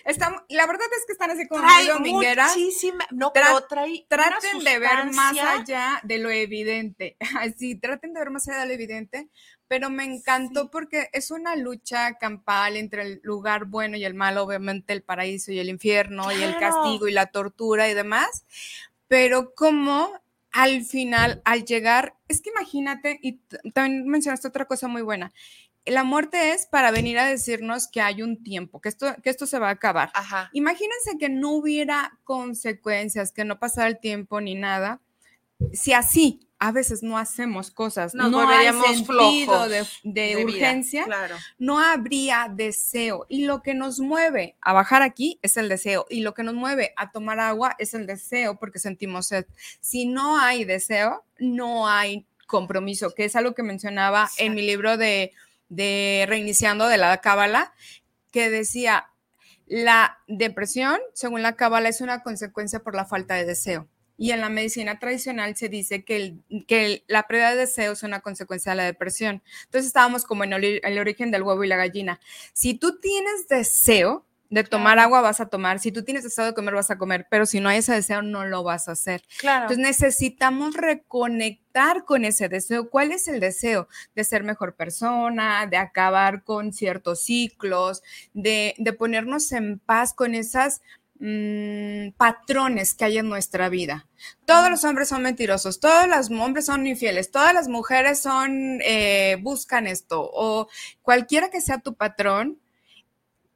[0.49, 5.12] la verdad es que están así como trae muchísima, no, pero trae traten de ver
[5.12, 9.29] más allá de lo evidente, así, traten de ver más allá de lo evidente,
[9.68, 14.45] pero me encantó porque es una lucha campal entre el lugar bueno y el malo,
[14.45, 18.45] obviamente el paraíso y el infierno y el castigo y la tortura y demás,
[19.09, 20.12] pero como
[20.52, 23.40] al final, al llegar, es que imagínate, y
[23.72, 25.32] también mencionaste otra cosa muy buena,
[25.84, 29.46] la muerte es para venir a decirnos que hay un tiempo, que esto, que esto
[29.46, 30.12] se va a acabar.
[30.52, 35.00] Imagínense que no hubiera consecuencias, que no pasara el tiempo ni nada.
[35.72, 41.07] Si así a veces no hacemos cosas, no hay sentido de, urgencia,
[41.59, 43.27] no habría deseo.
[43.29, 46.07] Y lo que nos mueve a bajar aquí es el deseo.
[46.09, 49.44] Y lo que nos mueve a tomar agua es el deseo porque sentimos sed.
[49.81, 54.96] Si no hay deseo, no hay compromiso, que es algo que mencionaba en mi libro
[54.96, 55.33] de
[55.68, 57.72] de Reiniciando de la Cábala,
[58.31, 59.09] que decía,
[59.66, 63.88] la depresión, según la Cábala, es una consecuencia por la falta de deseo.
[64.22, 68.04] Y en la medicina tradicional se dice que, el, que la pérdida de deseo es
[68.04, 69.42] una consecuencia de la depresión.
[69.64, 72.20] Entonces estábamos como en el origen del huevo y la gallina.
[72.52, 76.52] Si tú tienes deseo, de tomar agua vas a tomar, si tú tienes deseo de
[76.52, 79.22] comer vas a comer, pero si no hay ese deseo no lo vas a hacer.
[79.40, 79.62] Claro.
[79.62, 82.90] Entonces necesitamos reconectar con ese deseo.
[82.90, 83.88] ¿Cuál es el deseo?
[84.14, 88.02] De ser mejor persona, de acabar con ciertos ciclos,
[88.35, 90.82] de, ponernos en paz con esas
[91.22, 94.08] mm, patrones que hay en nuestra vida.
[94.44, 99.38] Todos los hombres son mentirosos, todos los hombres son infieles, todas las mujeres son, eh,
[99.40, 100.68] buscan esto, o
[101.00, 102.58] cualquiera que sea tu patrón,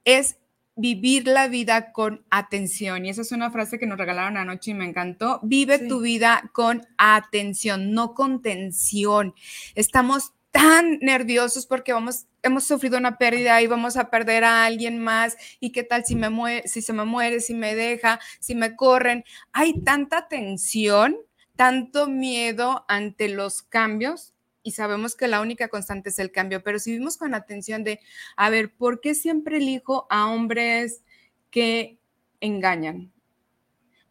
[0.05, 0.37] es
[0.77, 3.05] vivir la vida con atención.
[3.05, 5.41] Y esa es una frase que nos regalaron anoche y me encantó.
[5.43, 9.33] Vive tu vida con atención, no con tensión.
[9.75, 14.97] Estamos tan nerviosos porque vamos, hemos sufrido una pérdida y vamos a perder a alguien
[14.97, 18.55] más y qué tal si me muere, si se me muere, si me deja, si
[18.55, 19.23] me corren.
[19.53, 21.15] Hay tanta tensión,
[21.55, 26.79] tanto miedo ante los cambios y sabemos que la única constante es el cambio, pero
[26.79, 27.99] si vivimos con atención de,
[28.35, 31.03] a ver, ¿por qué siempre elijo a hombres
[31.51, 31.99] que
[32.41, 33.13] engañan?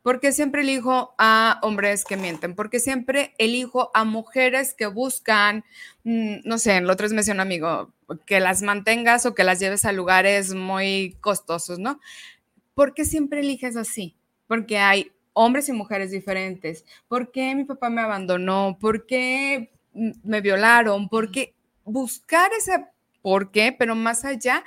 [0.06, 2.54] ¿Por qué siempre elijo a hombres que mienten?
[2.54, 5.64] ¿Por qué siempre elijo a mujeres que buscan,
[6.04, 7.92] mm, no sé, lo otro es un amigo,
[8.24, 11.98] que las mantengas o que las lleves a lugares muy costosos, ¿no?
[12.74, 14.14] ¿Por qué siempre eliges así?
[14.46, 16.84] Porque hay hombres y mujeres diferentes.
[17.08, 18.78] ¿Por qué mi papá me abandonó?
[18.80, 22.86] ¿Por qué me violaron, porque buscar ese
[23.22, 24.62] por qué, pero más allá,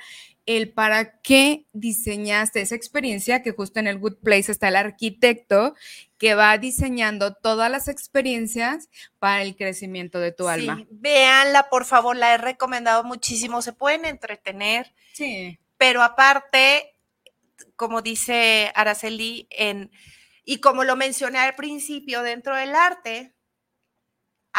[0.56, 5.74] el para qué diseñaste esa experiencia, que justo en el Good Place está el arquitecto
[6.18, 10.76] que va diseñando todas las experiencias para el crecimiento de tu alma.
[10.76, 14.92] Sí, véanla, por favor, la he recomendado muchísimo, se pueden entretener.
[15.12, 15.58] Sí.
[15.78, 16.96] Pero aparte,
[17.76, 19.90] como dice Araceli, en,
[20.44, 23.34] y como lo mencioné al principio, dentro del arte,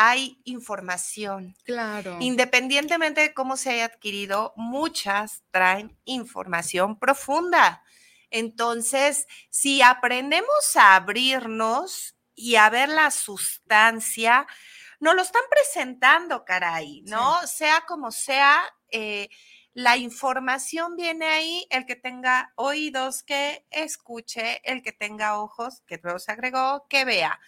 [0.03, 1.55] hay información.
[1.63, 2.17] Claro.
[2.19, 7.83] Independientemente de cómo se haya adquirido, muchas traen información profunda.
[8.31, 14.47] Entonces, si aprendemos a abrirnos y a ver la sustancia,
[14.99, 17.45] nos lo están presentando, caray, ¿no?
[17.45, 18.59] Sea como sea,
[18.89, 19.29] eh,
[19.73, 25.99] la información viene ahí, el que tenga oídos, que escuche, el que tenga ojos, que
[26.01, 27.39] luego se agregó, que vea.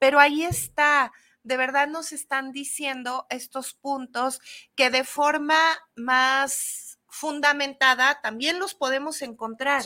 [0.00, 1.12] Pero ahí está
[1.42, 4.40] de verdad nos están diciendo estos puntos
[4.74, 5.58] que de forma
[5.96, 9.84] más fundamentada también los podemos encontrar.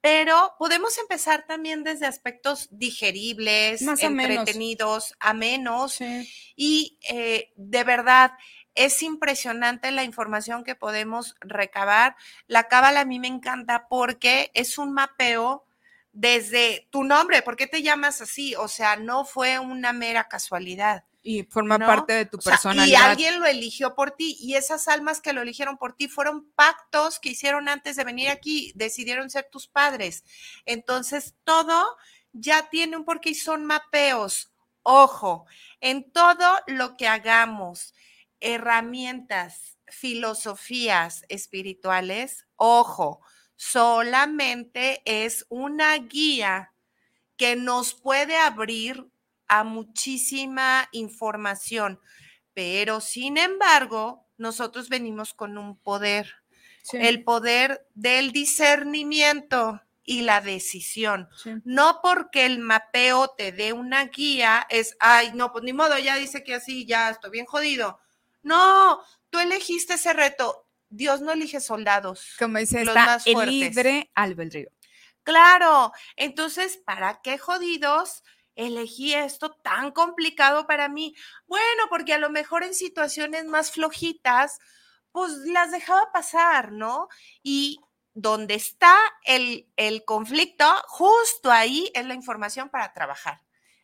[0.00, 5.98] Pero podemos empezar también desde aspectos digeribles, entretenidos, amenos.
[6.56, 8.32] Y eh, de verdad,
[8.74, 12.16] es impresionante la información que podemos recabar.
[12.46, 15.66] La cábala a mí me encanta porque es un mapeo
[16.12, 18.54] desde tu nombre, ¿por qué te llamas así?
[18.56, 21.04] O sea, no fue una mera casualidad.
[21.24, 22.86] Y forma parte de tu personalidad.
[22.86, 26.50] y alguien lo eligió por ti y esas almas que lo eligieron por ti fueron
[26.56, 30.24] pactos que hicieron antes de venir aquí, decidieron ser tus padres.
[30.66, 31.96] Entonces, todo
[32.32, 34.52] ya tiene un porqué y son mapeos.
[34.82, 35.46] Ojo,
[35.80, 37.94] en todo lo que hagamos,
[38.40, 43.20] herramientas, filosofías espirituales, ojo,
[43.62, 46.72] solamente es una guía
[47.36, 49.06] que nos puede abrir
[49.46, 52.00] a muchísima información,
[52.54, 56.34] pero sin embargo, nosotros venimos con un poder,
[56.92, 61.28] el poder del discernimiento y la decisión.
[61.64, 66.16] No porque el mapeo te dé una guía, es, ay, no, pues ni modo, ya
[66.16, 68.00] dice que así, ya estoy bien jodido.
[68.42, 70.66] No, tú elegiste ese reto.
[70.92, 72.34] Dios no elige soldados.
[72.38, 74.70] Como dice, los está el libre albedrío.
[75.24, 78.22] Claro, entonces, ¿para qué jodidos?
[78.54, 81.14] elegí esto tan complicado para mí?
[81.46, 84.58] Bueno, porque a lo mejor en situaciones más flojitas,
[85.10, 87.08] pues las dejaba pasar, ¿no?
[87.42, 87.80] Y
[88.12, 93.40] donde está el, el conflicto, justo ahí es la información para trabajar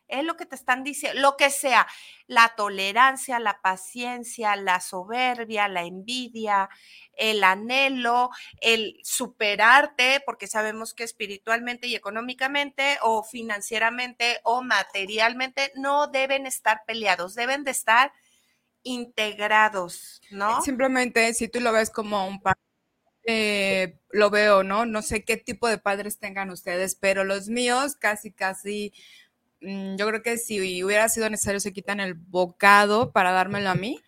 [0.08, 1.86] es lo que te están diciendo, lo que sea,
[2.26, 6.68] la tolerancia, la paciencia, la soberbia, la envidia,
[7.12, 16.06] el anhelo, el superarte, porque sabemos que espiritualmente y económicamente o financieramente o materialmente no
[16.06, 18.12] deben estar peleados, deben de estar
[18.82, 20.62] integrados, ¿no?
[20.62, 22.40] Simplemente si tú lo ves como un
[23.30, 24.86] eh, lo veo, ¿no?
[24.86, 28.94] No sé qué tipo de padres tengan ustedes, pero los míos casi, casi
[29.60, 34.00] yo creo que si hubiera sido necesario se quitan el bocado para dármelo a mí.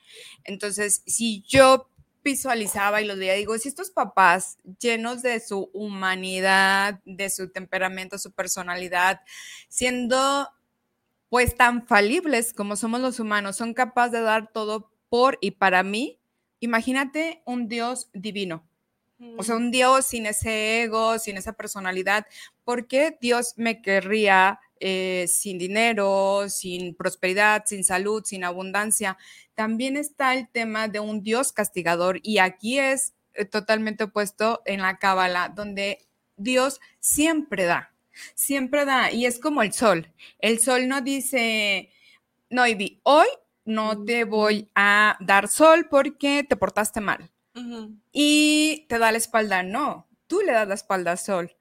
[0.45, 1.89] Entonces, si yo
[2.23, 8.19] visualizaba y los veía, digo, si estos papás llenos de su humanidad, de su temperamento,
[8.19, 9.21] su personalidad,
[9.69, 10.49] siendo
[11.29, 15.83] pues tan falibles como somos los humanos, son capaces de dar todo por y para
[15.83, 16.19] mí,
[16.61, 18.67] imagínate un Dios divino.
[19.37, 19.59] O sea, mm.
[19.59, 22.27] un Dios sin ese ego, sin esa personalidad.
[22.65, 29.19] ¿Por qué Dios me querría eh, sin dinero, sin prosperidad, sin salud, sin abundancia.
[29.55, 34.81] También está el tema de un Dios castigador y aquí es eh, totalmente opuesto en
[34.81, 37.93] la Cábala, donde Dios siempre da,
[38.35, 40.11] siempre da y es como el sol.
[40.39, 41.91] El sol no dice,
[42.49, 43.29] no, Ivy, hoy
[43.67, 47.31] no te voy a dar sol porque te portaste mal.
[48.13, 51.55] Y te da la espalda, no, tú le das la espalda al sol,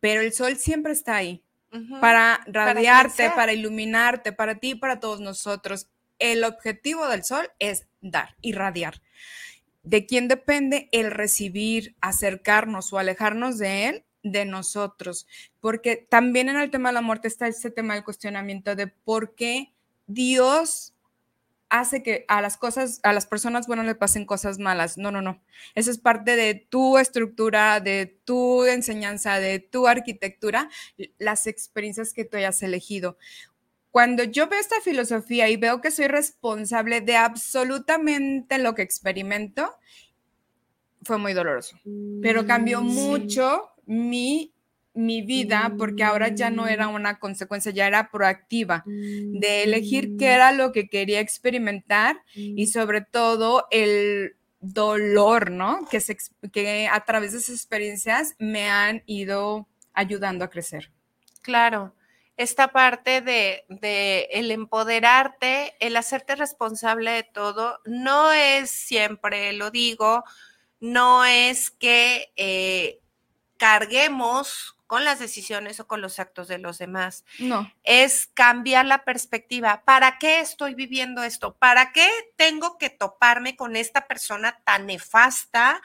[0.00, 1.45] pero el sol siempre está ahí
[2.00, 5.88] para radiarte, para, iluminarte, para ti y para todos nosotros.
[6.18, 9.02] El objetivo del sol es dar, irradiar.
[9.82, 14.04] ¿De quién depende el recibir, acercarnos o alejarnos de él?
[14.22, 15.28] De nosotros.
[15.60, 19.36] Porque también en el tema de la muerte está ese tema del cuestionamiento de por
[19.36, 19.72] qué
[20.06, 20.95] Dios
[21.68, 24.98] hace que a las cosas, a las personas buenas le pasen cosas malas.
[24.98, 25.42] No, no, no.
[25.74, 30.68] Eso es parte de tu estructura, de tu enseñanza, de tu arquitectura,
[31.18, 33.18] las experiencias que tú hayas elegido.
[33.90, 39.74] Cuando yo veo esta filosofía y veo que soy responsable de absolutamente lo que experimento,
[41.02, 41.78] fue muy doloroso,
[42.20, 44.55] pero cambió mm, mucho mi
[44.96, 46.94] mi vida porque ahora ya no era mm.
[46.94, 50.32] una consecuencia, ya era proactiva de elegir qué mm.
[50.32, 52.68] era lo que quería experimentar y mm.
[52.68, 55.86] sobre todo el dolor, ¿no?
[55.90, 56.16] Que, se,
[56.52, 60.90] que a través de esas experiencias me han ido ayudando a crecer.
[61.42, 61.94] Claro,
[62.36, 69.70] esta parte de, de, el empoderarte, el hacerte responsable de todo, no es siempre, lo
[69.70, 70.24] digo,
[70.80, 73.00] no es que eh,
[73.56, 77.24] carguemos con las decisiones o con los actos de los demás.
[77.38, 77.72] No.
[77.82, 79.82] Es cambiar la perspectiva.
[79.84, 81.56] ¿Para qué estoy viviendo esto?
[81.56, 85.82] ¿Para qué tengo que toparme con esta persona tan nefasta?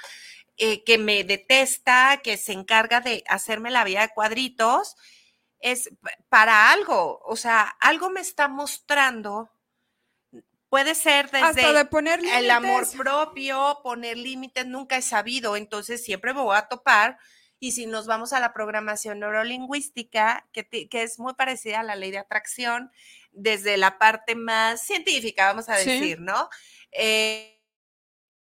[0.63, 4.95] Eh, que me detesta, que se encarga de hacerme la vida de cuadritos,
[5.59, 5.89] es
[6.29, 9.49] para algo, o sea, algo me está mostrando.
[10.69, 16.31] Puede ser desde de poner el amor propio, poner límites, nunca he sabido, entonces siempre
[16.33, 17.17] me voy a topar
[17.61, 21.95] y si nos vamos a la programación neurolingüística, que, que es muy parecida a la
[21.95, 22.91] ley de atracción,
[23.31, 26.49] desde la parte más científica, vamos a decir, ¿no?
[26.91, 27.61] Eh,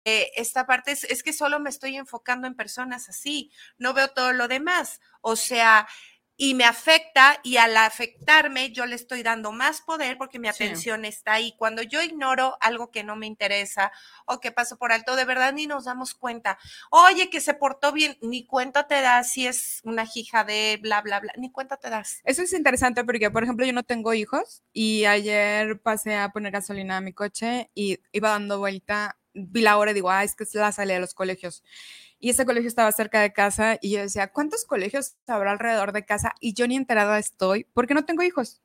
[0.05, 4.07] eh, esta parte es, es, que solo me estoy enfocando en personas así, no veo
[4.07, 4.99] todo lo demás.
[5.21, 5.87] O sea,
[6.37, 10.63] y me afecta y al afectarme yo le estoy dando más poder porque mi Sí.
[10.63, 11.53] atención está ahí.
[11.57, 13.91] Cuando yo ignoro algo que no me interesa
[14.25, 16.57] o que paso por alto, de verdad ni nos damos cuenta.
[16.91, 21.01] Oye, que se portó bien, ni cuenta te das si es una hija de bla,
[21.01, 22.21] bla, bla, ni cuenta te das.
[22.25, 26.51] Eso es interesante porque, por ejemplo, yo no tengo hijos y ayer pasé a poner
[26.51, 30.33] gasolina a mi coche y iba dando vuelta, vi la hora y digo, ah, es
[30.35, 31.63] que es la salida de los colegios.
[32.19, 36.05] Y ese colegio estaba cerca de casa y yo decía, ¿cuántos colegios habrá alrededor de
[36.05, 36.33] casa?
[36.39, 38.61] Y yo ni enterada estoy porque no tengo hijos.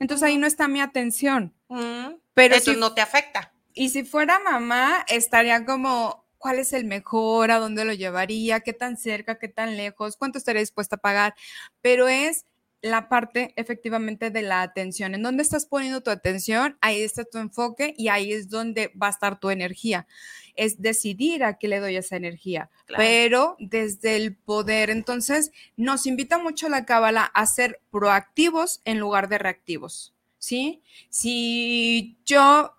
[0.00, 1.54] Entonces ahí no está mi atención.
[1.68, 3.52] Mm, Pero Eso si- no te afecta.
[3.74, 7.50] y si fuera mamá, estaría como, ¿cuál es el mejor?
[7.52, 8.60] ¿A dónde lo llevaría?
[8.60, 9.38] ¿Qué tan cerca?
[9.38, 10.16] ¿Qué tan lejos?
[10.16, 11.34] ¿Cuánto estaría dispuesta a pagar?
[11.82, 12.46] Pero es
[12.84, 15.14] la parte efectivamente de la atención.
[15.14, 16.76] ¿En dónde estás poniendo tu atención?
[16.82, 20.06] Ahí está tu enfoque y ahí es donde va a estar tu energía.
[20.54, 23.02] Es decidir a qué le doy esa energía, Claro.
[23.02, 24.90] pero desde el poder.
[24.90, 30.12] Entonces, nos invita mucho la cábala a ser proactivos en lugar de reactivos.
[30.38, 30.82] ¿Sí?
[31.08, 32.74] Si yo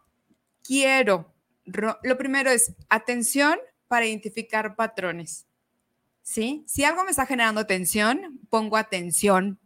[0.64, 1.34] quiero,
[1.66, 5.48] ro- lo primero es atención para identificar patrones.
[6.22, 6.64] ¿Sí?
[6.68, 9.60] Si algo me está generando tensión, pongo atención.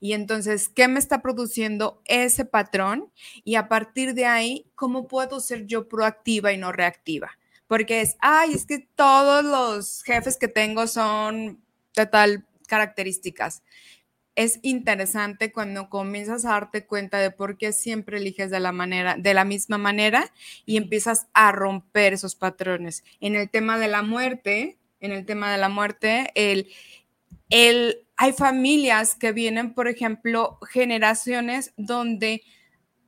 [0.00, 3.10] Y entonces, ¿qué me está produciendo ese patrón?
[3.44, 7.38] Y a partir de ahí, ¿cómo puedo ser yo proactiva y no reactiva?
[7.66, 11.62] Porque es, ay, es que todos los jefes que tengo son
[11.94, 13.62] de tal características.
[14.36, 19.16] Es interesante cuando comienzas a darte cuenta de por qué siempre eliges de la manera,
[19.18, 20.32] de la misma manera
[20.66, 23.04] y empiezas a romper esos patrones.
[23.20, 26.68] En el tema de la muerte, en el tema de la muerte, el,
[27.50, 32.42] hay familias que vienen, por ejemplo, generaciones donde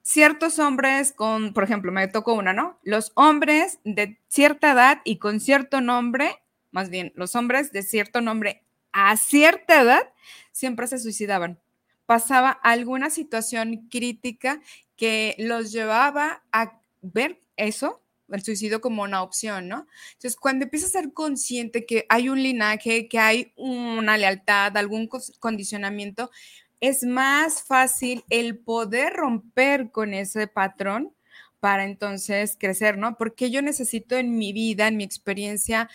[0.03, 2.79] ciertos hombres con, por ejemplo, me tocó una, ¿no?
[2.83, 8.21] Los hombres de cierta edad y con cierto nombre, más bien, los hombres de cierto
[8.21, 10.13] nombre a cierta edad,
[10.51, 11.59] siempre se suicidaban.
[12.05, 14.61] Pasaba alguna situación crítica
[14.97, 18.02] que los llevaba a ver eso,
[18.37, 19.87] el suicidio como una opción, ¿no?
[20.13, 25.09] Entonces, cuando empiezas a ser consciente que hay un linaje, que hay una lealtad, algún
[25.41, 26.31] condicionamiento,
[26.81, 31.15] es más fácil el poder romper con ese patrón
[31.61, 33.17] para entonces crecer, ¿no?
[33.17, 35.89] Porque yo necesito en mi vida, en mi experiencia,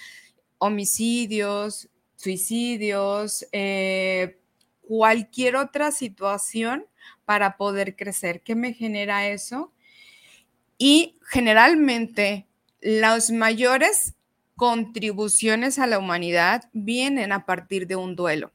[0.60, 4.40] homicidios, suicidios, eh,
[4.82, 6.86] cualquier otra situación
[7.26, 8.42] para poder crecer.
[8.42, 9.74] ¿Qué me genera eso?
[10.78, 12.48] Y generalmente
[12.82, 14.14] las mayores
[14.56, 18.52] contribuciones a la humanidad vienen a partir de un duelo.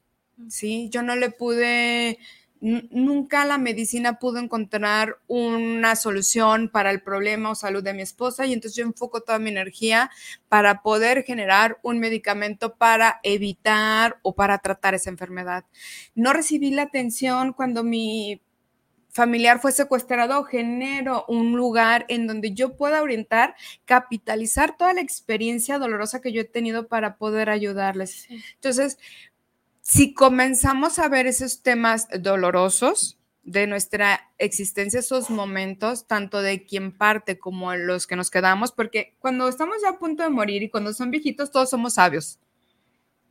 [0.48, 0.88] ¿sí?
[0.90, 2.18] Yo no le pude,
[2.60, 8.46] nunca la medicina pudo encontrar una solución para el problema o salud de mi esposa
[8.46, 10.10] y entonces yo enfoco toda mi energía
[10.48, 15.64] para poder generar un medicamento para evitar o para tratar esa enfermedad.
[16.14, 18.40] No recibí la atención cuando mi
[19.12, 23.54] familiar fue secuestrado, genero un lugar en donde yo pueda orientar,
[23.84, 28.26] capitalizar toda la experiencia dolorosa que yo he tenido para poder ayudarles.
[28.54, 28.98] Entonces,
[29.82, 36.96] si comenzamos a ver esos temas dolorosos de nuestra existencia, esos momentos, tanto de quien
[36.96, 40.70] parte como los que nos quedamos, porque cuando estamos ya a punto de morir y
[40.70, 42.38] cuando son viejitos, todos somos sabios.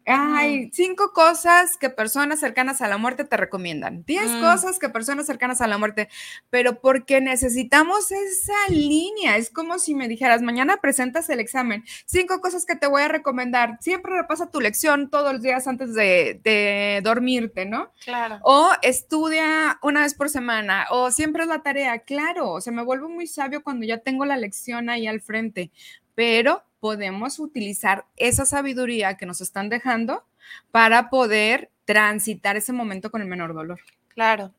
[0.05, 4.03] Hay cinco cosas que personas cercanas a la muerte te recomiendan.
[4.05, 4.41] Diez Mm.
[4.41, 6.09] cosas que personas cercanas a la muerte,
[6.49, 9.37] pero porque necesitamos esa línea.
[9.37, 11.83] Es como si me dijeras, mañana presentas el examen.
[12.05, 13.77] Cinco cosas que te voy a recomendar.
[13.81, 17.91] Siempre repasa tu lección todos los días antes de, de dormirte, ¿no?
[18.03, 18.39] Claro.
[18.43, 21.99] O estudia una vez por semana, o siempre es la tarea.
[21.99, 25.71] Claro, o sea, me vuelvo muy sabio cuando ya tengo la lección ahí al frente,
[26.15, 30.27] pero podemos utilizar esa sabiduría que nos están dejando
[30.71, 33.79] para poder transitar ese momento con el menor dolor.
[34.09, 34.53] Claro.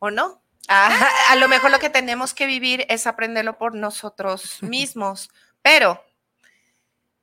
[0.00, 0.42] ¿O no?
[0.68, 0.90] Ah,
[1.30, 5.30] a lo mejor lo que tenemos que vivir es aprenderlo por nosotros mismos,
[5.62, 6.02] pero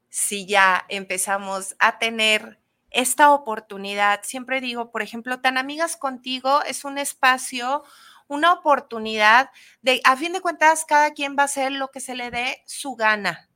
[0.10, 2.60] si ya empezamos a tener
[2.92, 7.84] esta oportunidad, siempre digo, por ejemplo, tan amigas contigo es un espacio,
[8.28, 9.50] una oportunidad
[9.82, 12.64] de, a fin de cuentas, cada quien va a hacer lo que se le dé
[12.66, 13.50] su gana.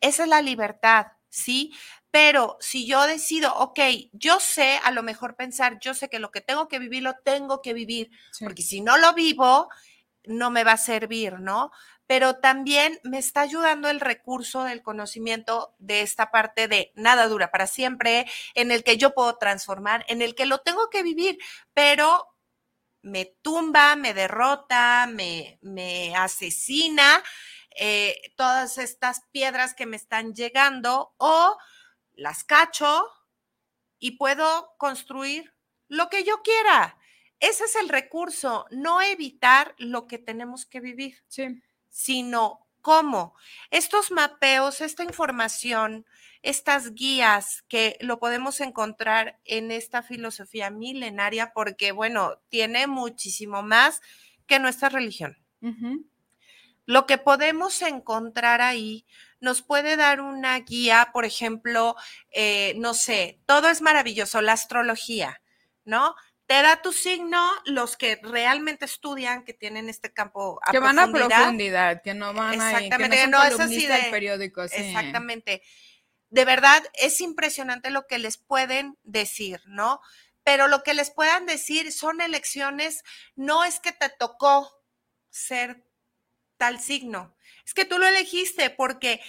[0.00, 1.72] Esa es la libertad, ¿sí?
[2.10, 3.80] Pero si yo decido, ok,
[4.12, 7.14] yo sé a lo mejor pensar, yo sé que lo que tengo que vivir, lo
[7.24, 9.68] tengo que vivir, porque si no lo vivo,
[10.24, 11.70] no me va a servir, ¿no?
[12.06, 17.50] Pero también me está ayudando el recurso del conocimiento de esta parte de nada dura
[17.50, 21.38] para siempre, en el que yo puedo transformar, en el que lo tengo que vivir,
[21.72, 22.28] pero
[23.02, 27.22] me tumba, me derrota, me, me asesina,
[27.74, 31.56] eh, todas estas piedras que me están llegando o
[32.12, 33.04] las cacho
[33.98, 35.52] y puedo construir
[35.88, 36.98] lo que yo quiera.
[37.40, 41.62] Ese es el recurso, no evitar lo que tenemos que vivir, Sí.
[41.88, 43.34] sino cómo.
[43.70, 46.06] Estos mapeos, esta información,
[46.42, 54.02] estas guías que lo podemos encontrar en esta filosofía milenaria, porque, bueno, tiene muchísimo más
[54.46, 55.38] que nuestra religión.
[56.86, 59.06] Lo que podemos encontrar ahí
[59.40, 61.96] nos puede dar una guía, por ejemplo,
[62.30, 65.40] eh, no sé, todo es maravilloso, la astrología,
[65.84, 66.14] ¿no?
[66.46, 70.98] Te da tu signo, los que realmente estudian, que tienen este campo a Que van
[70.98, 73.96] a profundidad, profundidad, que no van a que Exactamente, no son no es así columnistas
[73.96, 74.68] del de- periódico.
[74.68, 74.74] sí.
[74.76, 75.62] Exactamente.
[76.28, 80.00] De verdad, es impresionante lo que les pueden decir, ¿no?
[80.42, 83.04] Pero lo que les puedan decir son elecciones,
[83.36, 84.82] no es que te tocó
[85.30, 85.82] ser
[86.56, 87.34] tal signo,
[87.64, 89.20] es que tú lo elegiste porque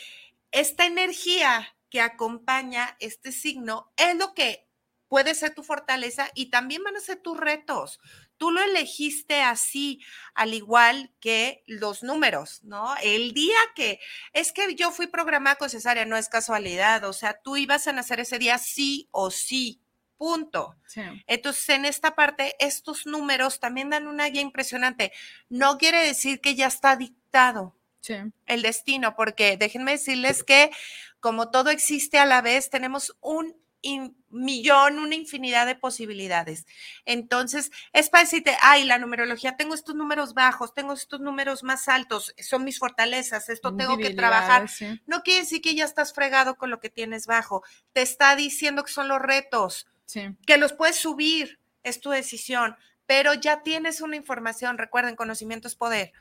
[0.52, 4.68] esta energía que acompaña este signo es lo que
[5.08, 8.00] puede ser tu fortaleza y también van a ser tus retos.
[8.38, 10.02] Tú lo elegiste así,
[10.34, 12.96] al igual que los números, ¿no?
[13.02, 14.00] El día que
[14.34, 17.94] es que yo fui programada con cesárea, no es casualidad, o sea, tú ibas a
[17.94, 19.85] nacer ese día sí o sí,
[20.18, 20.76] punto.
[20.88, 21.01] Sí.
[21.28, 25.11] Entonces, en esta parte, estos números también dan una guía impresionante.
[25.49, 28.16] No quiere decir que ya está dictado Sí.
[28.45, 30.70] el destino, porque déjenme decirles que
[31.20, 36.66] como todo existe a la vez, tenemos un in- millón, una infinidad de posibilidades.
[37.05, 41.88] Entonces, es para decirte, ay, la numerología, tengo estos números bajos, tengo estos números más
[41.88, 44.70] altos, son mis fortalezas, esto tengo que trabajar.
[44.70, 45.01] Sí.
[45.07, 47.63] No quiere decir que ya estás fregado con lo que tienes bajo,
[47.93, 50.30] te está diciendo que son los retos, Sí.
[50.45, 52.76] que los puedes subir, es tu decisión,
[53.06, 56.12] pero ya tienes una información, recuerden, conocimiento es poder,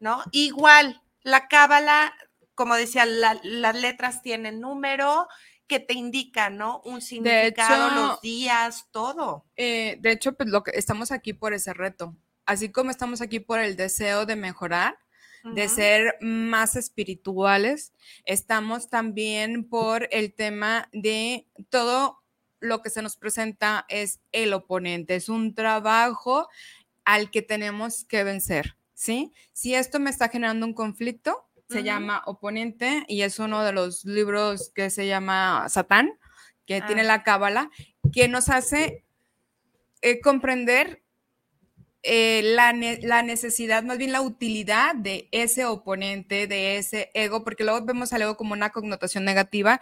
[0.00, 0.22] ¿no?
[0.32, 2.12] Igual, la cábala,
[2.54, 5.28] como decía, la- las letras tienen número
[5.68, 6.80] que te indican, ¿no?
[6.84, 9.44] Un significado, hecho, los días, todo.
[9.56, 12.14] Eh, de hecho, pues lo que estamos aquí por ese reto.
[12.44, 14.98] Así como estamos aquí por el deseo de mejorar,
[15.44, 17.92] de ser más espirituales,
[18.24, 22.21] estamos también por el tema de todo
[22.62, 26.48] lo que se nos presenta es el oponente, es un trabajo
[27.04, 29.32] al que tenemos que vencer, ¿sí?
[29.52, 34.04] Si esto me está generando un conflicto, se llama oponente y es uno de los
[34.04, 36.18] libros que se llama Satán,
[36.66, 37.04] que tiene Ah.
[37.04, 37.70] la cábala,
[38.12, 39.04] que nos hace
[40.02, 41.02] eh, comprender
[42.02, 47.44] eh, la, ne- la necesidad, más bien la utilidad de ese oponente, de ese ego,
[47.44, 49.80] porque luego vemos al ego como una connotación negativa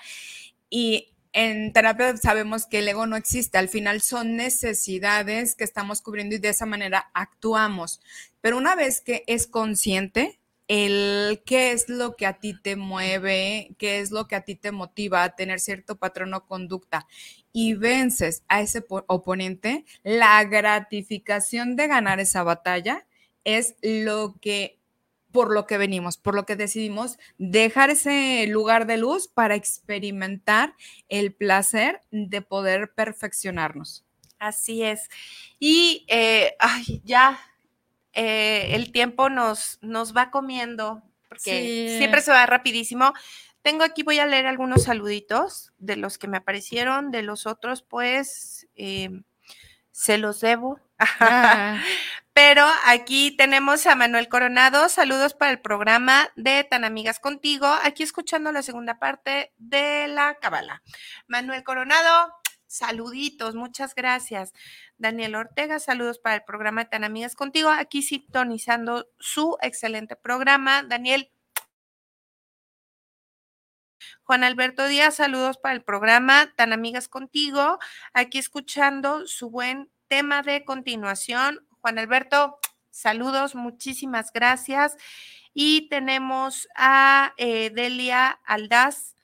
[0.68, 6.03] y en terapia sabemos que el ego no existe, al final son necesidades que estamos
[6.03, 8.01] cubriendo y de esa manera actuamos.
[8.41, 13.74] Pero una vez que es consciente, el qué es lo que a ti te mueve,
[13.78, 17.07] qué es lo que a ti te motiva a tener cierto patrón o conducta
[17.53, 23.07] y vences a ese po- oponente, la gratificación de ganar esa batalla
[23.45, 24.78] es lo que
[25.33, 30.74] por lo que venimos, por lo que decidimos dejar ese lugar de luz para experimentar
[31.09, 34.05] el placer de poder perfeccionarnos.
[34.39, 35.09] Así es.
[35.59, 37.39] Y, eh, ay, ya,
[38.12, 41.99] eh, el tiempo nos, nos va comiendo, porque Sí.
[41.99, 43.12] siempre se va rapidísimo.
[43.62, 47.83] Tengo aquí, voy a leer algunos saluditos de los que me aparecieron, de los otros,
[47.83, 49.11] pues, eh,
[49.93, 50.81] se los debo.
[50.99, 51.83] Ah,
[52.33, 54.89] Pero aquí tenemos a Manuel Coronado.
[54.89, 57.66] Saludos para el programa de Tan Amigas Contigo.
[57.66, 60.83] Aquí escuchando la segunda parte de la Cábala.
[61.26, 62.33] Manuel Coronado,
[62.66, 64.53] saluditos, muchas gracias.
[64.97, 67.68] Daniel Ortega, saludos para el programa de Tan Amigas Contigo.
[67.68, 70.85] Aquí sintonizando su excelente programa.
[70.85, 71.33] Daniel.
[74.22, 77.81] Juan Alberto Díaz, saludos para el programa Tan Amigas Contigo.
[78.12, 81.66] Aquí escuchando su buen tema de continuación.
[81.81, 82.59] Juan Alberto,
[82.91, 84.97] saludos, muchísimas gracias.
[85.55, 89.16] Y tenemos a eh, Delia Aldaz.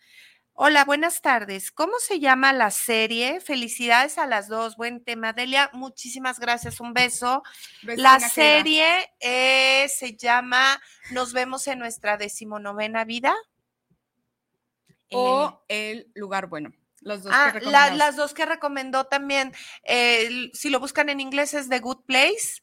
[0.54, 1.70] Hola, buenas tardes.
[1.70, 3.40] ¿Cómo se llama la serie?
[3.40, 4.76] Felicidades a las dos.
[4.76, 5.68] Buen tema, Delia.
[5.74, 6.80] Muchísimas gracias.
[6.80, 7.42] Un beso.
[7.82, 8.86] La serie
[9.20, 10.80] eh, se llama
[11.10, 13.34] Nos vemos en nuestra decimonovena vida.
[15.10, 16.72] Eh, o el lugar bueno.
[17.06, 19.52] Los dos que Ah, la- las dos que recomendó también,
[19.84, 22.62] eh, si lo buscan en inglés es The Good Place.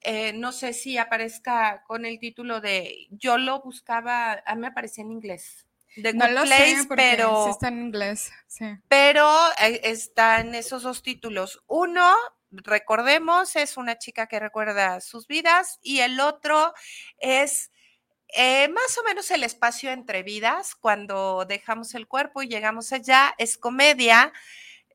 [0.00, 4.68] Eh, no sé si aparezca con el título de, yo lo buscaba, a mí me
[4.68, 5.66] aparecía en inglés.
[5.94, 8.32] The no Good lo Place, sé pero, sí está en inglés.
[8.48, 8.64] Sí.
[8.88, 9.28] pero
[9.60, 11.62] eh, están esos dos títulos.
[11.66, 12.14] Uno,
[12.50, 16.72] recordemos, es una chica que recuerda sus vidas y el otro
[17.18, 17.70] es
[18.32, 23.34] eh, más o menos el espacio entre vidas, cuando dejamos el cuerpo y llegamos allá,
[23.38, 24.32] es comedia.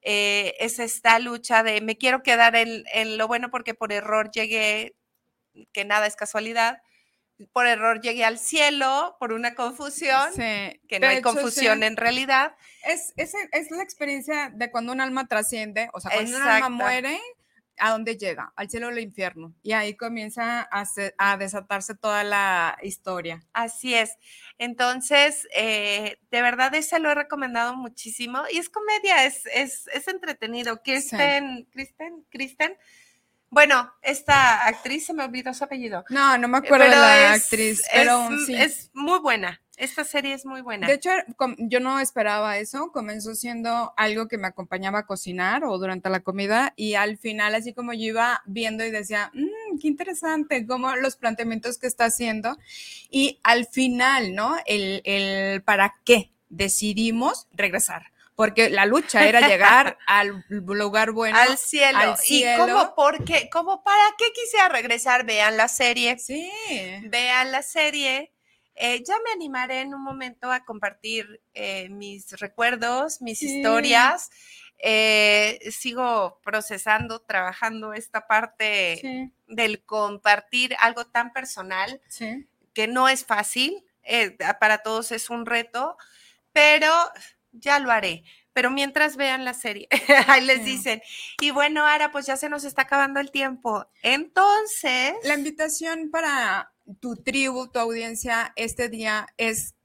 [0.04, 4.32] eh, es esta lucha de me quiero quedar en, en lo bueno porque por error
[4.32, 4.96] llegué,
[5.74, 6.82] que nada es casualidad,
[7.54, 11.86] por error llegué al cielo, por una confusión, Sí, que no hay hecho, confusión sí.
[11.86, 12.56] en realidad.
[12.84, 16.70] Es, es, es la experiencia de cuando un alma trasciende, o sea, cuando un alma
[16.70, 17.20] muere,
[17.80, 18.52] ¿a dónde llega?
[18.56, 19.54] Al cielo o al infierno.
[19.64, 23.44] Y ahí comienza a, se- a desatarse toda la historia.
[23.54, 24.16] Así es.
[24.58, 28.44] Entonces, eh, de verdad, ese lo he recomendado muchísimo.
[28.52, 30.82] Y es comedia, es, es, es entretenido.
[30.84, 32.78] Kristen, Kristen, Kristen.
[33.50, 36.04] Bueno, esta actriz se me olvidó su apellido.
[36.10, 38.56] No, no me acuerdo de la es- actriz, pero es, sí.
[38.56, 39.62] es muy buena.
[39.78, 40.88] Esta serie es muy buena.
[40.88, 45.64] De hecho, com- yo no esperaba eso, comenzó siendo algo que me acompañaba a cocinar
[45.64, 49.78] o durante la comida y al final así como yo iba viendo y decía, "Mm,
[49.80, 52.58] qué interesante, como los planteamientos que está haciendo
[53.12, 54.56] y al final, ¿no?
[54.66, 61.38] El, el para qué decidimos regresar, porque la lucha era llegar al lugar bueno.
[61.38, 61.98] al cielo.
[62.00, 62.66] al Y cielo.
[62.68, 66.18] como porque, como para qué quisiera regresar, vean la serie.
[66.20, 66.50] Sí,
[67.10, 68.32] vean la serie.
[68.80, 73.58] Eh, ya me animaré en un momento a compartir eh, mis recuerdos, mis Sí.
[73.58, 74.30] historias.
[74.80, 82.48] Eh, sigo procesando, trabajando esta parte sí, del compartir algo tan personal sí.
[82.74, 83.84] que no es fácil,
[84.60, 85.98] para todos es un reto,
[86.54, 86.94] pero
[87.52, 88.24] ya lo haré.
[88.54, 89.88] Pero mientras vean la serie,
[90.28, 91.02] ahí les dicen.
[91.42, 93.88] Y bueno, ahora pues ya se nos está acabando el tiempo.
[94.04, 99.76] Entonces, La invitación para tu tribu, tu audiencia este día es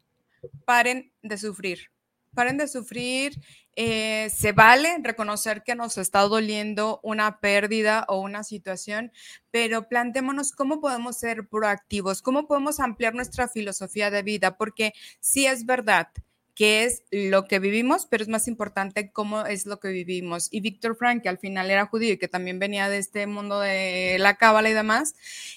[0.64, 1.90] paren de sufrir.
[2.34, 3.40] Paren de sufrir.
[3.74, 9.12] eh, se vale reconocer que nos está doliendo una pérdida o una situación,
[9.50, 15.46] pero plantémonos cómo podemos ser proactivos, cómo podemos ampliar nuestra filosofía de vida, porque sí
[15.46, 16.08] es verdad
[16.54, 20.48] que es lo que vivimos, pero es más importante cómo es lo que vivimos.
[20.50, 23.58] Y Víctor Frank, que al final era judío y que también venía de este mundo
[23.60, 25.14] de la cábala y demás,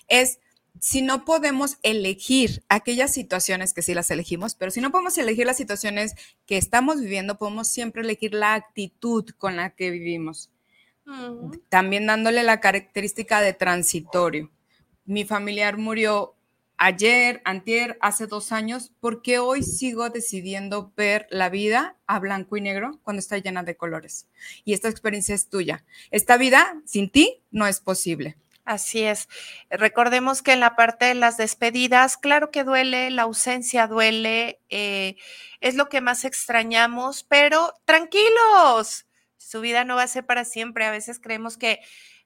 [0.08, 0.40] es
[0.80, 5.46] si no podemos elegir aquellas situaciones que sí las elegimos, pero si no podemos elegir
[5.46, 6.16] las situaciones
[6.46, 10.52] que estamos viviendo, podemos siempre elegir la actitud con la que vivimos.
[11.70, 14.52] También dándole la característica de transitorio.
[15.06, 16.36] Mi familiar murió
[16.78, 22.58] ayer, antier, hace dos años, ¿por qué hoy sigo decidiendo ver la vida a blanco
[22.58, 24.28] y negro cuando está llena de colores?
[24.64, 25.86] Y esta experiencia es tuya.
[26.12, 28.38] Esta vida sin ti no es posible.
[28.66, 29.30] Así es.
[29.70, 35.18] Recordemos que en la parte de las despedidas, claro que duele, la ausencia duele, eh,
[35.62, 39.06] es lo que más extrañamos, pero tranquilos,
[39.38, 40.86] su vida no va a ser para siempre.
[40.86, 41.80] A veces creemos que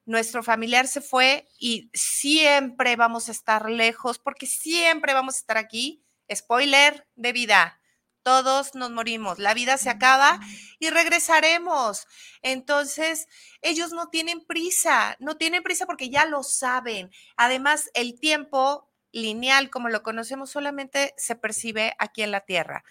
[0.06, 5.58] nuestro familiar se fue y siempre vamos a estar lejos porque siempre vamos a estar
[5.58, 6.04] aquí.
[6.34, 7.79] Spoiler de vida.
[8.24, 10.40] Todos nos morimos, la vida se acaba
[10.80, 12.06] y regresaremos.
[12.42, 13.28] Entonces,
[13.62, 17.12] ellos no tienen prisa, no tienen prisa porque ya lo saben.
[17.38, 22.84] Además, el tiempo lineal, como lo conocemos, solamente se percibe aquí en la Tierra.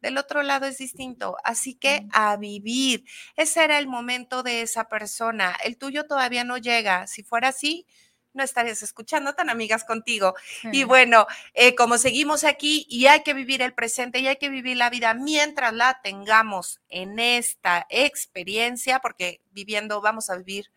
[0.00, 3.04] Del otro lado es distinto, así que a vivir.
[3.36, 5.56] Ese era el momento de esa persona.
[5.64, 7.06] El tuyo todavía no llega.
[7.06, 7.86] Si fuera así,
[8.34, 10.34] no estarías escuchando tan amigas contigo.
[10.72, 14.50] Y bueno, eh, como seguimos aquí y hay que vivir el presente y hay que
[14.50, 20.70] vivir la vida mientras la tengamos en esta experiencia, porque viviendo vamos a vivir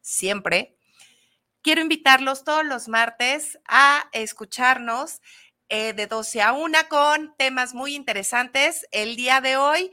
[0.00, 0.76] siempre.
[1.62, 5.22] Quiero invitarlos todos los martes a escucharnos
[5.68, 8.86] eh, de 12 a 1 con temas muy interesantes.
[8.90, 9.90] El día de hoy,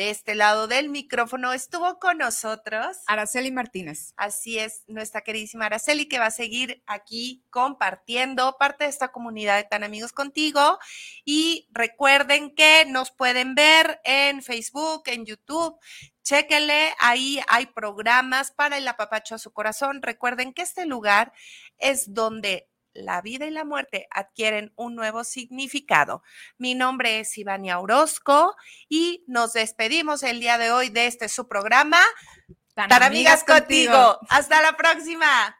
[0.00, 2.96] de este lado del micrófono, estuvo con nosotros.
[3.06, 4.14] Araceli Martínez.
[4.16, 9.58] Así es, nuestra queridísima Araceli, que va a seguir aquí compartiendo parte de esta comunidad
[9.58, 10.78] de Tan Amigos Contigo.
[11.26, 15.78] Y recuerden que nos pueden ver en Facebook, en YouTube.
[16.22, 20.00] Chéquenle, ahí hay programas para el apapacho a su corazón.
[20.00, 21.34] Recuerden que este lugar
[21.76, 26.22] es donde la vida y la muerte adquieren un nuevo significado.
[26.58, 28.54] Mi nombre es Ivania Orozco
[28.88, 32.00] y nos despedimos el día de hoy de este su programa.
[32.74, 34.18] Tan amigas contigo.
[34.28, 35.56] Hasta la próxima.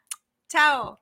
[0.49, 1.01] Chao.